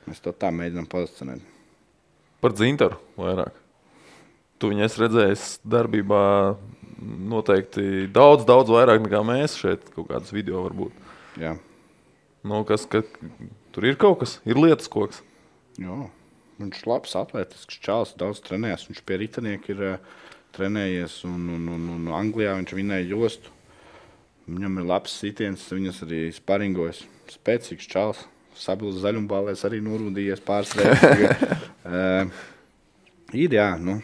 [0.07, 1.43] Mēs to tā mēģinām pozicionēt.
[2.43, 3.59] Par dzintaru vairāk.
[4.59, 6.23] Tu viņu esi redzējis darbībā
[7.03, 10.95] noteikti daudz, daudz vairāk nekā mēs šeit kaut kādas video varbūt.
[11.41, 11.55] Jā.
[12.43, 13.01] Nu, kas, ka,
[13.75, 15.23] tur ir kaut kas, ir lietas koks.
[15.79, 16.03] Jā,
[16.61, 18.87] viņš ir labs, atletisks čels, daudz trenējies.
[18.89, 20.13] Viņš pie rītnieka ir uh,
[20.55, 23.53] trenējies, un, un, un, un Anglijā viņš vinēja jostu.
[24.43, 27.03] Viņam ir labs sitiens, viņas arī sparingojas.
[27.31, 28.25] Spēcīgs čels,
[28.59, 31.53] sabils zaļumbālēs arī norūdījies pāris reizes.
[31.87, 32.43] uh,
[33.45, 34.01] ir jā, nu.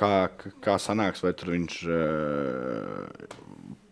[0.00, 0.30] Kā,
[0.64, 3.40] kā sanāks, vai tur viņš uh,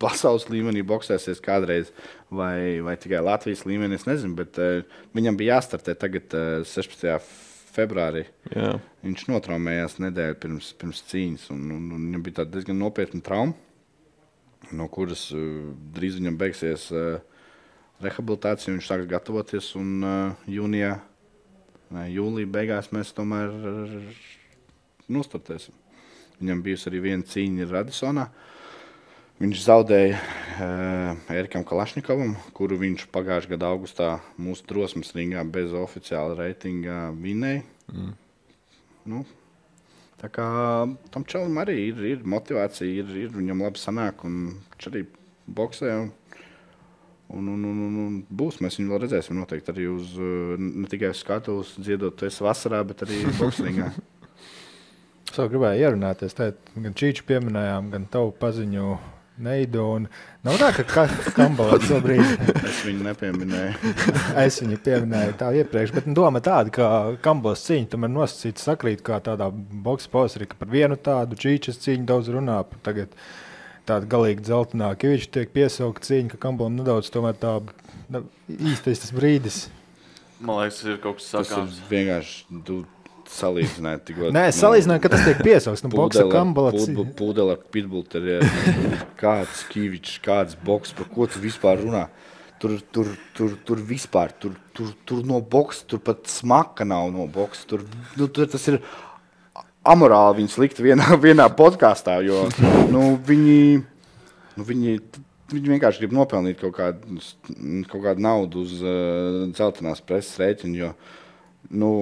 [0.01, 1.93] pasaules līmenī boxēsies kādreiz,
[2.31, 3.99] vai, vai tikai Latvijas līmenī.
[3.99, 4.83] Es nezinu, bet uh,
[5.17, 7.19] viņam bija jāstartē tagad, uh, 16.
[7.75, 8.25] februārī.
[8.53, 8.77] Jā.
[9.05, 13.55] Viņš notraumējās nedēļu pirms, pirms cīņas, un, un, un viņam bija diezgan nopietna trauma,
[14.75, 15.43] no kuras uh,
[15.95, 17.19] drīz viņam beigsies uh,
[18.05, 18.75] rehabilitācija.
[18.75, 20.97] Viņš sāks gatavoties, un uh, jūnijā,
[21.95, 24.25] ne, jūlijā beigās mēs tomēr uh,
[25.13, 25.77] nostartēsim.
[26.39, 28.29] Viņam bijusi arī viena cīņa Radisonā.
[29.39, 36.35] Viņš zaudēja uh, Erikam Kalašnikovam, kuru viņš pagājušā gada augustā mūsu drosmes ringā bez oficiāla
[36.41, 37.61] reitinga vinēja.
[37.93, 38.17] Mm.
[39.09, 39.21] Nu,
[40.19, 40.47] tā kā
[41.15, 44.41] tam čalam arī ir, ir motivācija, ir, ir viņam labi sanāk, un
[44.73, 45.05] viņš arī
[45.47, 45.93] boxē.
[47.29, 50.17] Un, un, un, un, un, būs, mēs viņu vēl redzēsim noteikti arī uz,
[50.59, 53.93] ne tikai uz skatuves, dziedot, esi vasarā, bet arī boxingā.
[55.29, 56.35] Es vēl gribēju ierunāties.
[56.35, 58.97] Tēt, gan Čīču pieminējām, gan tavu paziņu
[59.43, 59.85] neidu.
[59.97, 60.09] un
[60.47, 62.23] Nav tā, ka katrs kambalā šobrīd
[62.69, 63.93] es viņu nepieminēju.
[64.45, 66.87] es viņu pieminēju tā iepriekš, bet nu, doma tāda, ka
[67.25, 72.07] kambalas cīņa tomēr nosacīta sakrīt kā tādā boxe posrī, ka par vienu tādu Čīčas cīņu
[72.09, 72.61] daudz runā.
[72.87, 73.13] Tagad
[73.89, 77.59] tāda galīgi dzeltenā, ka viņš tiek piesaukt cīņa, ka kambalam nedaudz tomēr tā
[78.13, 79.67] nu, īstais tas brīdis.
[80.39, 81.79] Man liekas, ir kaut kas Tas ir sakāms.
[81.91, 82.61] vienkārši.
[82.65, 82.75] Tu,
[83.33, 84.05] salīdzināt.
[84.09, 85.85] Tikko, Nē, es salīdzināju, ka tas tiek piesaukts.
[85.85, 86.73] Nu, boksa kambala.
[87.19, 88.47] Pūdeli ar pitbulteriem.
[89.21, 92.07] Kāds kīvičs, kāds boks, par ko tu vispār runā?
[92.59, 97.29] Tur, tur, tur, tur vispār, tur, tur, tur no boxa, tur pat smaka nav no
[97.31, 97.63] boxa.
[97.71, 97.85] Tur,
[98.19, 98.81] nu, tur tas ir
[99.87, 102.47] amorāli viņus likt vienā, vienā podkāstā, jo
[102.93, 103.61] nu, viņi,
[104.59, 104.99] nu, viņi,
[105.55, 107.21] viņi vienkārši grib nopelnīt kaut kādu,
[107.93, 110.83] kaut kādu naudu uz uh, dzeltenās preses rēķinu.
[110.83, 110.93] Jo,
[111.71, 111.93] nu,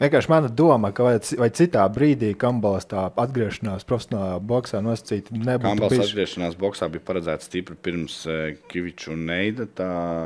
[0.00, 5.68] Vienkārši mana doma, ka vai, vai citā brīdī Kambalas tā atgriešanās profesionālā boxā nosacīta nebūtu.
[5.68, 6.10] Kambalas bijuši...
[6.10, 9.68] atgriešanās boxā bija paredzēta stipri pirms uh, Kaviča un Neida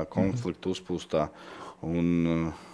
[0.09, 0.79] konflikta mm -hmm.
[0.79, 1.29] uzpūstā.
[1.85, 2.68] Un, uh,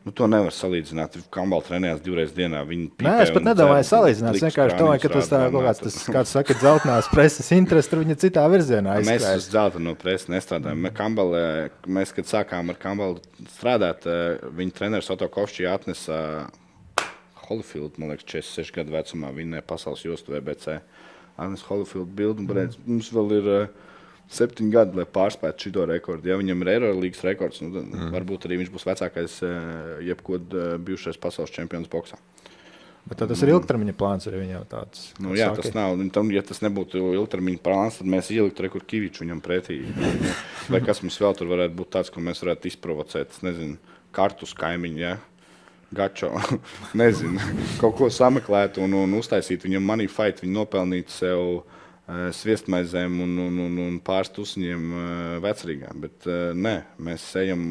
[0.00, 1.18] Nu, to nevar salīdzināt.
[1.34, 2.62] Kambala trenējās divreiz dienā.
[2.64, 4.38] Nē, es pat nedomāju salīdzināt.
[4.38, 8.00] Es vienkārši domāju, ka tas tā, kaut kāds, tas, kāds saka, dzeltenās preses interesi, tur
[8.00, 9.26] viņa citā virzienā aizskrējas.
[9.26, 10.80] Mēs uz dzelteno presi nestrādājam.
[10.86, 11.42] Mēs, Kambala,
[11.84, 13.20] mēs, kad sākām ar Kambalu
[13.58, 16.48] strādāt, eh, viņa treneris Otto Kovčī atnesa
[17.44, 19.34] Holyfield, man liekas, 46 gadu vecumā.
[19.36, 20.80] Viņa pasaules jostu VBC.
[21.36, 23.88] Atnesa Holyfield bildu un beidz, mums vēl ir uh,
[24.30, 26.30] septiņi gadi, lai pārspētu šo rekordu.
[26.30, 28.10] Ja viņam ir Eirolandes rekords, nu, tad mm.
[28.14, 32.20] varbūt arī viņš būs vecākais, eh, jebkod eh, bijušais pasaules čempions boxā.
[33.10, 35.06] Bet tas ir ilgtermiņa plāns arī viņam tāds.
[35.18, 35.64] Nu, jā, sāki.
[35.64, 35.96] tas nav.
[36.14, 39.80] Tam, ja tas nebūtu ilgtermiņa plāns, tad mēs ieliktu rekordu Kaviču viņam pretī.
[40.70, 43.32] Vai kas mums vēl tur varētu būt tāds, ko mēs varētu izprovocēt?
[43.32, 43.80] Es nezinu,
[44.14, 45.00] kartus kaimiņu.
[45.00, 45.16] Ja?
[45.96, 46.28] Gačo,
[47.00, 47.40] nezinu,
[47.80, 51.79] kaut ko sameklēt un, un uztaisīt viņam money fight, viņu nopelnīt sev uh,
[52.34, 55.92] sviestmaizēm un, un, un, un pāris tusiņiem eh, vecrīgā.
[56.02, 56.74] Bet eh, nē,
[57.06, 57.62] mēs ejam,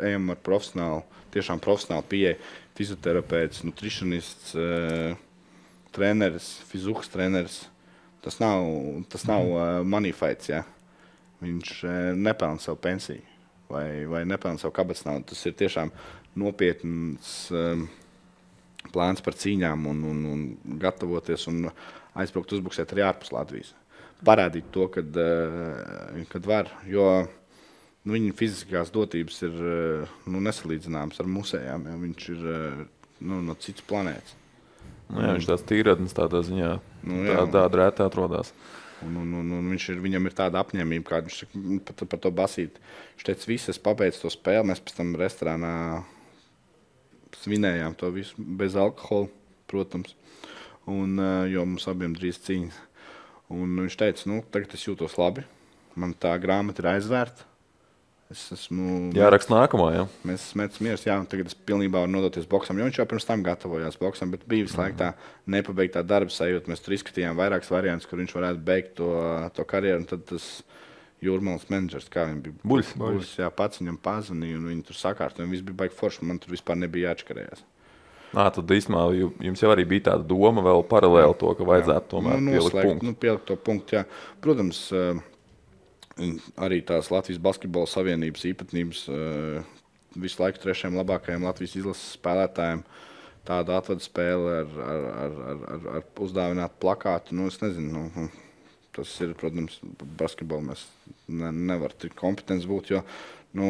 [0.00, 1.02] ejam ar profesionālu,
[1.34, 2.38] tiešām profesionālu pieeju.
[2.76, 4.50] Fizioterapeits, nutricionists,
[5.96, 7.54] treneris, fizikas treneris.
[8.20, 8.66] Tas nav,
[9.08, 9.88] tas nav mhm.
[9.88, 10.50] moneyfights.
[10.50, 10.58] Ja?
[11.40, 11.70] Viņš
[12.20, 13.24] nepelna savu pensiju
[13.72, 15.30] vai, vai nepelna savu kabatas naudu.
[15.32, 15.94] Tas ir tiešām
[16.36, 17.30] nopietns
[18.92, 21.48] plāns par cīņām un, un, un gatavoties.
[21.48, 21.70] Un,
[22.22, 23.74] aizbraukt, uzbuksēt arī ārpus Latvijas.
[24.24, 26.70] Parādīt to, kad, eh, kad var.
[26.88, 27.26] Jo
[28.06, 31.86] nu, viņa fiziskās dotības ir eh, nu, nesalīdzināmas ar musējām.
[31.90, 32.82] Ja viņš ir eh,
[33.20, 34.36] nu, no citas planētas.
[35.06, 36.72] Nu, jā, viņš tāds tīradnis tādā ziņā,
[37.06, 38.50] nu, jā, tā, tāda rēta atrodas.
[39.04, 42.22] Un, un, un, un viņš ir, viņam ir tāda apņēmība, kāda viņš nu, par, par
[42.24, 42.80] to basīt.
[43.14, 45.74] Viņš teica, viss, es pabeidzu to spēli, mēs pēc tam restorānā
[47.42, 49.28] svinējām to visu bez alkohola,
[49.70, 50.16] protams
[50.86, 52.78] un, eh, jo mums abiem drīz cīņas.
[53.56, 55.44] Un viņš teica, nu, tagad es jūtos labi.
[55.96, 57.46] Man tā grāmata ir aizvērta.
[58.26, 59.12] Es esmu.
[59.14, 59.86] Jā, raksta nākamā.
[59.94, 60.04] Jā.
[60.26, 62.80] Mēs esam mieras, jā, tagad es pilnībā varu nodoties boxam.
[62.80, 65.12] Jo viņš jau pirms tam gatavojās boxam, bet bija visu laiku tā
[65.54, 66.66] nepabeigtā darba sajūta.
[66.72, 69.12] Mēs tur izskatījām vairākus variantus, kur viņš varētu beigt to,
[69.54, 70.08] to karjeru.
[70.10, 70.48] Tad tas
[71.22, 72.58] jūrmālas menedžers, kā viņš bija.
[72.66, 72.92] Buļs.
[72.98, 75.46] Buļs, jā, pats viņam pazvanīja un viņi tur sakārtoja.
[75.54, 76.26] Viss bija baigi forši.
[76.26, 77.62] Man tur vispār nebija jāatškarējās.
[78.34, 79.04] Nā, tad īstenībā
[79.46, 83.06] jums jau arī bija tāda doma vēl paralēli to, ka vajadzētu tomēr nu, pielikt punktu.
[83.06, 84.02] Nu, pielikt to punktu jā.
[84.44, 84.80] Protams,
[86.66, 89.04] arī tās Latvijas Basketbola Savienības īpatnības
[90.16, 92.82] visu laiku trešajam labākajam Latvijas izlases spēlētājiem.
[93.46, 97.36] Tāda atvada spēle ar, ar, ar, ar, ar, ar uzdāvinātu plakātu.
[97.38, 98.24] Nu, es nezinu, nu,
[98.96, 99.78] tas ir, protams,
[100.18, 100.72] basketbolā.
[100.72, 100.82] Mēs
[101.30, 102.90] ne, nevaram tik kompetenti būt.
[102.96, 103.04] Jo,
[103.54, 103.68] nu,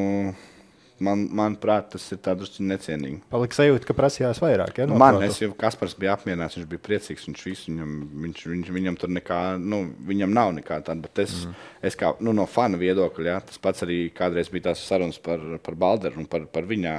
[1.03, 3.21] man, manuprāt, tas ir drusku necienīgi.
[3.33, 4.81] Palika sajūta, ka prasījās vairāk.
[4.81, 7.27] Ja, no man liekas, ka Kaspars bija apmierināts, viņš bija priecīgs.
[7.29, 7.95] Viņš visu, viņam,
[8.25, 10.99] viņš, viņš, viņam tur nekā, nu, viņam nav nekā tāda.
[11.05, 11.71] Bet es, mm.
[11.91, 15.43] es kā nu, no fana viedokļa, ja, tas pats arī kādreiz bija tās sarunas par,
[15.65, 16.97] par Balderu un par, par viņa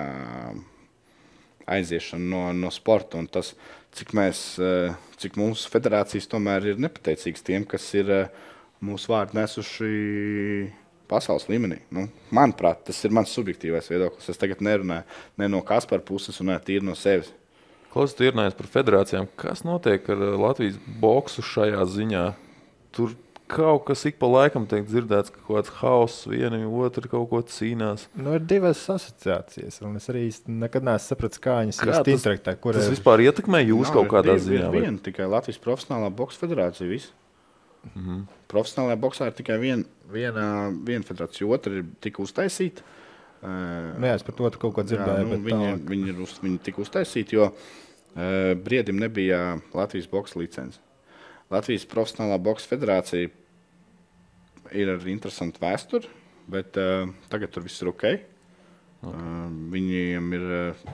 [1.68, 3.20] aiziešanu no, no sporta.
[3.32, 3.54] Tas,
[3.98, 8.44] cik, mēs, eh, cik mūsu federācijas tomēr ir nepateicīgas tiem, kas ir eh,
[8.84, 9.94] mūsu vārdu nesuši
[11.10, 11.82] pasaules līmenī.
[11.94, 14.30] Nu, manuprāt, tas ir mans subjektīvais viedoklis.
[14.32, 15.06] Es tagad nerunāju
[15.42, 17.34] ne no Kaspara puses, ne tīri no sevis.
[17.94, 19.30] Klausies, tu runājies par federācijām.
[19.40, 22.26] Kas notiek ar uh, Latvijas boksu šajā ziņā?
[22.96, 23.16] Tur
[23.48, 27.42] kaut kas ik pa laikam tiek dzirdēts, ka kaut kāds hauss, viena otru kaut ko
[27.48, 28.08] cīnās.
[28.20, 32.58] Nu, ir divas asociācijas, un es arī nekad neesmu sapratis, kā viņas kā tas, interaktē.
[32.62, 32.96] Kur tas ir...
[32.98, 34.72] vispār ietekmē jūs Nav, kaut kādā bija, ziņā?
[34.76, 36.90] Viena tikai Latvijas profesionālā boxa federācija.
[36.92, 37.16] Visu.
[37.94, 38.26] Mm -hmm.
[38.52, 40.46] Profesionālajā boxā ir tikai vien, viena,
[40.88, 42.86] viena federācija, otra ir tik uztaisīta.
[43.38, 45.26] Uh, jā, es par to kaut ko dzirdēju.
[45.26, 45.82] Jā, nu, viņi, tālāk.
[45.92, 49.42] viņi, ir uz, viņi tika uztaisīti, jo uh, briedim nebija
[49.76, 50.80] Latvijas boxa licences.
[51.54, 53.30] Latvijas Profesionālā boxa federācija
[54.76, 56.10] ir ar interesantu vēsturi,
[56.52, 58.00] bet uh, tagad tur viss ir ok.
[58.08, 58.24] Okay.
[59.06, 59.44] Uh,
[59.76, 60.88] viņiem ir uh,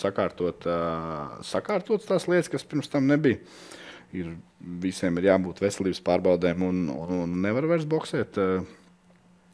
[0.00, 3.42] sakārtot, uh, sakārtotas tās lietas, kas pirms tam nebija.
[3.42, 3.79] Uh,
[4.16, 4.34] ir,
[4.82, 8.40] visiem ir jābūt veselības pārbaudēm un, un, un nevar vairs boxēt.
[8.40, 8.76] Eh,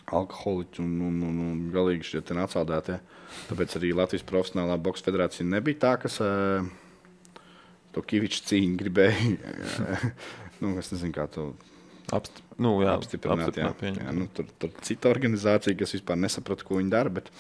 [0.07, 3.01] alkoholiķi un, un, un, un galīgi šie nacaldētie.
[3.49, 6.69] Tāpēc arī Latvijas profesionālā boxe federācija nebija tā, kas uh,
[7.91, 9.55] to Kaviču cīņu gribēja.
[10.63, 11.51] nu, es nezinu, kā to
[12.15, 13.57] Apst, nu, jā, apstiprināt.
[13.59, 13.73] Jā.
[13.73, 17.11] apstiprināt Jā, nu, tur tur cita organizācija, kas vispār nesaprata, ko viņi dara.
[17.11, 17.33] Bet...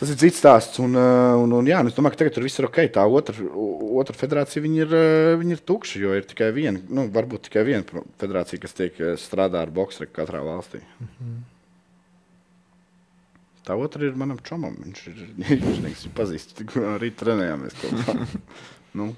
[0.00, 0.78] Tas ir cits stāsts.
[0.80, 2.78] Un, uh, un, un, jā, un es domāju, ka tagad tur viss ir ok.
[2.94, 3.34] Tā otra,
[4.00, 7.66] otra federācija viņi ir, uh, viņi ir tukša, jo ir tikai viena, nu, varbūt tikai
[7.68, 10.80] viena federācija, kas tiek uh, strādā ar boxu katrā valstī.
[13.68, 14.78] Tā otra ir manam čomam.
[14.86, 15.18] Viņš ir
[15.84, 16.56] viņš ir pazīstams.
[16.62, 17.76] Tikko arī trenējāmies.
[18.98, 19.10] nu,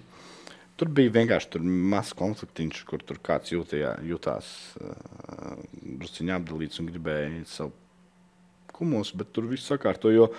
[0.80, 4.50] tur bija vienkārši mazs konfliktiņš, kur tur kāds jūtījā, jutās
[4.82, 7.76] uh, drusciņā apdalīts un gribēja savu
[8.74, 10.12] kumus, bet tur viss sakārto.
[10.12, 10.30] Jo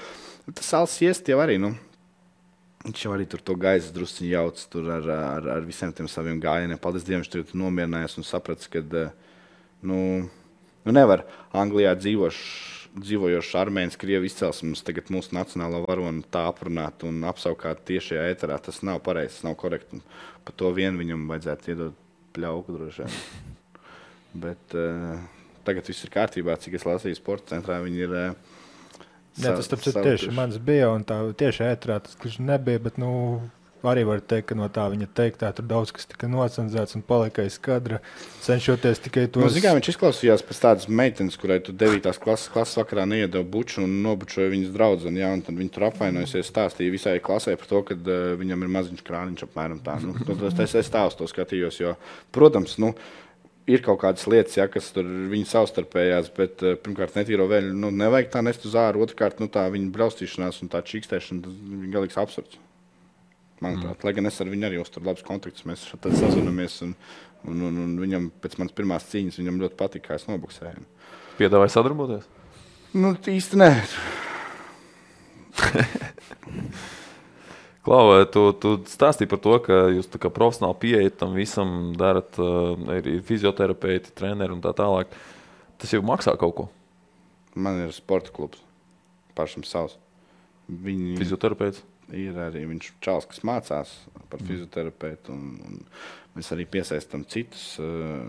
[0.51, 1.59] tas sāls iest jau arī.
[1.61, 1.73] Nu,
[2.83, 6.79] Viņš jau arī tur to gaisa drusku jauc ar, ar, ar visiem tiem saviem gājieniem.
[6.83, 9.13] Paldies Dievam, viņš tur ir nomierinājies un sapratis, ka eh,
[9.87, 9.99] nu,
[10.83, 11.23] nu nevar
[11.55, 12.39] Anglijā dzīvoš,
[12.97, 18.59] dzīvojošs armēns, krievi izcelsmes, tagad mūsu nacionālo varonu tā aprunāt un apsaukāt tiešajā ēterā.
[18.65, 20.01] Tas nav pareizi, tas nav korekti.
[20.43, 22.03] Par to vien viņam vajadzētu iedot
[22.35, 23.55] pļauku droši vien.
[24.43, 25.23] Bet uh,
[25.65, 27.79] tagad viss ir kārtībā, cik es lasīju sporta centrā.
[27.83, 28.59] Viņi ir uh,
[29.41, 33.09] Jā, tas taču tieši mans bija, un tā tieši ētrā tas gluži nebija, bet, nu,
[33.89, 37.41] arī var teikt, ka no tā viņa teiktā tur daudz kas tika nocenzēts un palika
[37.43, 37.99] aiz kadra,
[38.45, 39.41] cenšoties tikai to.
[39.41, 42.05] Nu, zin, kā, viņš izklausījās pēc tādas meitenes, kurai tu 9.
[42.23, 45.11] klases, klases vakarā neiedod buču un nobučoja viņas draugu.
[45.17, 49.03] Ja, tad viņi tur apvainojusies, stāstīja visai klasē par to, ka uh, viņam ir maziņš
[49.09, 49.97] krāniņš apmēram tā.
[50.05, 51.97] Nu, nu, tas, es, es tā uz to skatījos, jo,
[52.35, 52.93] protams, nu,
[53.69, 57.91] ir kaut kādas lietas, ja, kas tur viņa savstarpējās, bet uh, pirmkārt, netīro vēl, nu,
[57.95, 59.01] nevajag tā nest uz ārā.
[59.03, 62.59] Otrkārt, nu, tā viņa braustīšanās un tā čīkstēšana, tas ir galīgs absurds.
[63.63, 64.07] Manuprāt, mm.
[64.07, 66.81] lai gan es ar viņu arī uzturu labus kontaktus, mēs šeit sazināmies.
[66.83, 66.95] Un,
[67.47, 70.83] un, un, un viņam pēc manas pirmās cīņas ļoti patika, kā es nobuksēju.
[71.39, 72.27] Piedāvāja sadarboties?
[72.93, 73.71] Nu, īsti nē.
[77.83, 82.37] Klau, tu, tu stāstīji par to, ka jūs tā kā profesionāli pieejat tam visam, darat,
[82.95, 85.11] ir, ir fizioterapeiti, treneri un tā tālāk.
[85.81, 86.67] Tas jau maksā kaut ko.
[87.59, 88.61] Man ir sporta klubs.
[89.35, 89.97] Pašam savs.
[90.69, 91.83] Viņi Fizioterapeits.
[92.15, 93.91] ir arī viņš čels, kas mācās
[94.31, 95.35] par fizioterapeitu.
[95.35, 98.23] Un, un mēs arī piesaistām citus, uh,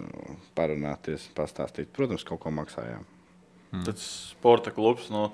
[0.59, 1.93] parunāties, pastāstīt.
[1.95, 3.07] Protams, kaut ko maksājām.
[3.87, 5.11] Tas sporta klubs.
[5.15, 5.29] No...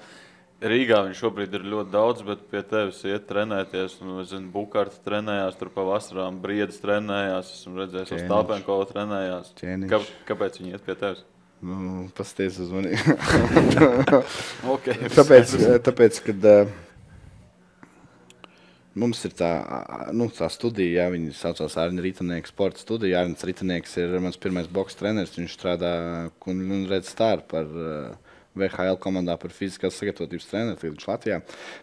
[0.61, 3.95] Rīgā viņš šobrīd ir ļoti daudz, bet pie tevis iet trenēties.
[4.05, 7.55] Nu, es zinu, Bukārta trenējās, tur pavasarām brīdis trenējās.
[7.57, 8.21] Esmu redzējis, ka.
[8.27, 9.55] Stāpenko trenējās.
[9.61, 9.95] Ķēniņš.
[9.95, 11.25] Kā, kāpēc viņi iet pie tevis?
[11.65, 12.93] Nu, Pastāstiet uz mani.
[14.75, 15.57] Okay, tāpēc,
[15.87, 16.71] tāpēc kad uh,
[19.01, 19.51] mums ir tā,
[20.13, 23.25] nu, tā studija, ja viņi saucās Arnēs Rītanieks, sporta studija.
[23.25, 25.39] Arnēs Rītanieks ir mans pirmais boxe treneris.
[25.41, 25.95] Viņš strādā
[26.53, 31.41] un, un redz stāru par uh, VHL komandā par fiziskās sagatavotības treneru viņš Latvijā.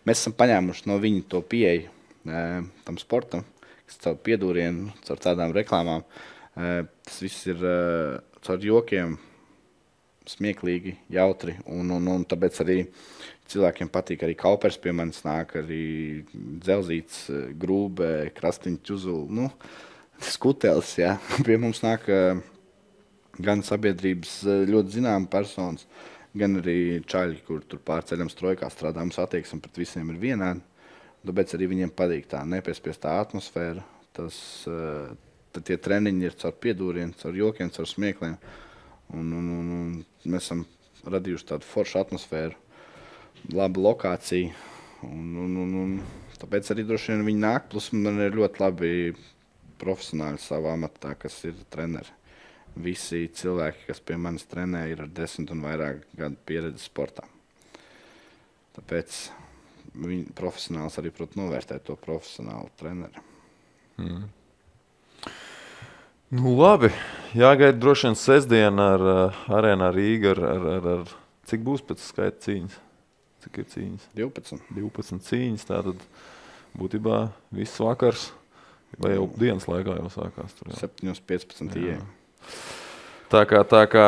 [0.08, 3.46] Mēs esam paņēmuši no viņa to pieeju uh, tam sportam,
[3.88, 6.04] kas caur piedūrienu, caur tādām reklāmām.
[6.58, 9.16] Uh, tas viss ir uh, caur jokiem,
[10.28, 11.56] smieklīgi, jautri.
[11.72, 12.82] Un, un, un tāpēc arī
[13.48, 17.30] cilvēkiem patīk arī kaupers pie manis nāk, arī dzelzīts,
[17.62, 19.48] grūbē, krastiņš, čuzulu, nu,
[20.34, 20.98] skutelis.
[21.00, 21.16] Jā.
[21.48, 22.12] Pie mums nāk
[23.38, 25.86] gan sabiedrības ļoti zināma personas,
[26.40, 29.04] gan arī čaļi, kur tur pārceļam strojkā strādā.
[29.04, 30.64] Mums attieksme pret visiem ir vienāda.
[31.28, 33.84] Tāpēc arī viņiem patīk tā nepiespiestā atmosfēra.
[34.16, 34.38] Tas,
[34.70, 35.12] eh,
[35.54, 38.38] tad tie treniņi ir caur piedūrienu, caur jokiem, caur smiekliem.
[39.14, 40.66] Un, un, un, un mēs esam
[41.08, 42.56] radījuši tādu foršu atmosfēru,
[43.54, 44.54] labu lokāciju.
[45.08, 45.98] Un, un, un, un,
[46.42, 47.68] tāpēc arī droši vien viņi nāk.
[47.72, 48.92] Plus man ir ļoti labi
[49.82, 52.14] profesionāli savā amatā, kas ir treneri.
[52.84, 57.26] Visi cilvēki, kas pie manis trenē, ir ar desmit un vairāk gadu pieredzi sportā.
[58.78, 59.20] Tāpēc
[59.98, 63.24] viņi profesionāls arī prot novērtēt to profesionālu treneri.
[66.28, 66.92] Nu, labi.
[67.38, 70.34] Jāgaida droši vien sestdiena ar uh, arēnu Rīgā.
[70.36, 71.14] Ar, ar, ar, ar,
[71.50, 72.76] cik būs pēc skaita cīņas?
[73.46, 74.10] Cik ir cīņas?
[74.20, 74.68] 12.
[74.76, 75.66] 12 cīņas.
[75.70, 76.04] Tātad
[76.78, 77.22] būtībā
[77.56, 78.30] viss vakars
[79.02, 80.56] vai jau dienas laikā jau sākās.
[80.58, 80.82] Tur, jā.
[80.86, 82.04] 7.15.
[83.32, 84.08] Tā kā, tā kā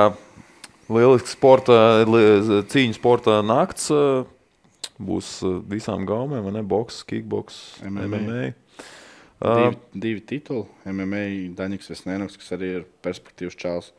[0.90, 2.06] lielisks sporta,
[2.72, 4.24] cīņu sporta nakts uh,
[5.00, 6.64] būs uh, visām gaumēm, vai ne?
[6.64, 8.08] Boks, kickboks, MMA.
[8.08, 8.42] MMA.
[8.50, 8.56] Divi,
[9.40, 10.66] Uh, divi tituli.
[10.84, 11.22] MMA
[11.56, 13.94] Daņiks Vesnēnoks, kas arī ir perspektīvs čels,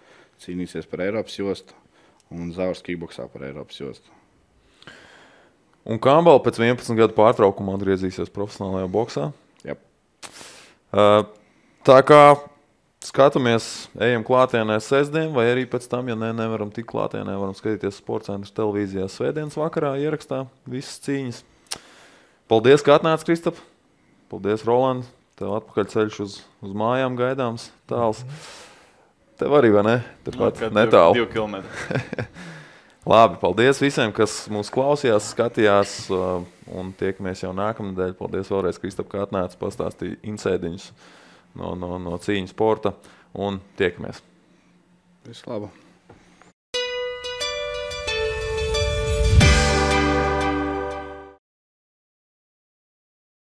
[0.45, 1.73] cīnīsies par Eiropas jostu.
[2.29, 4.13] Un Zāles Kīboksā par Eiropas jostu.
[5.89, 9.31] un Kambala pēc 11 gadu pārtraukuma atgriezīsies profesionālajā boxā.
[9.65, 9.81] Jep.
[10.93, 11.25] Uh,
[11.89, 12.21] tā kā
[13.05, 18.01] skatāmies, ejam klātienē sestdien, vai arī pēc tam, ja ne, nevaram tikt klātienē, varam skatīties
[18.03, 21.41] sporta centra televīzijā svētdienas vakarā ierakstā visas cīņas.
[22.51, 23.61] Paldies, ka atnācāt, Kristap!
[24.31, 25.09] Paldies, Roland!
[25.41, 28.21] Tev atpakaļ ceļš uz, uz mājām gaidāms tāls.
[29.41, 29.99] Tev arī, vai ne?
[30.27, 31.17] Tepat netālu.
[31.17, 32.01] Divi kilometri.
[33.11, 35.95] Labi, paldies visiem, kas mūs klausījās, skatījās.
[36.13, 38.13] uh, Un tiekamies jau nākamnedēļ.
[38.19, 40.91] Paldies vēlreiz, Kristap, ka atnācis pastāstīt insēdiņus
[41.59, 42.95] no, no, no cīņas sporta.
[43.39, 44.23] Un tiekamies!
[45.27, 45.71] Visu labu!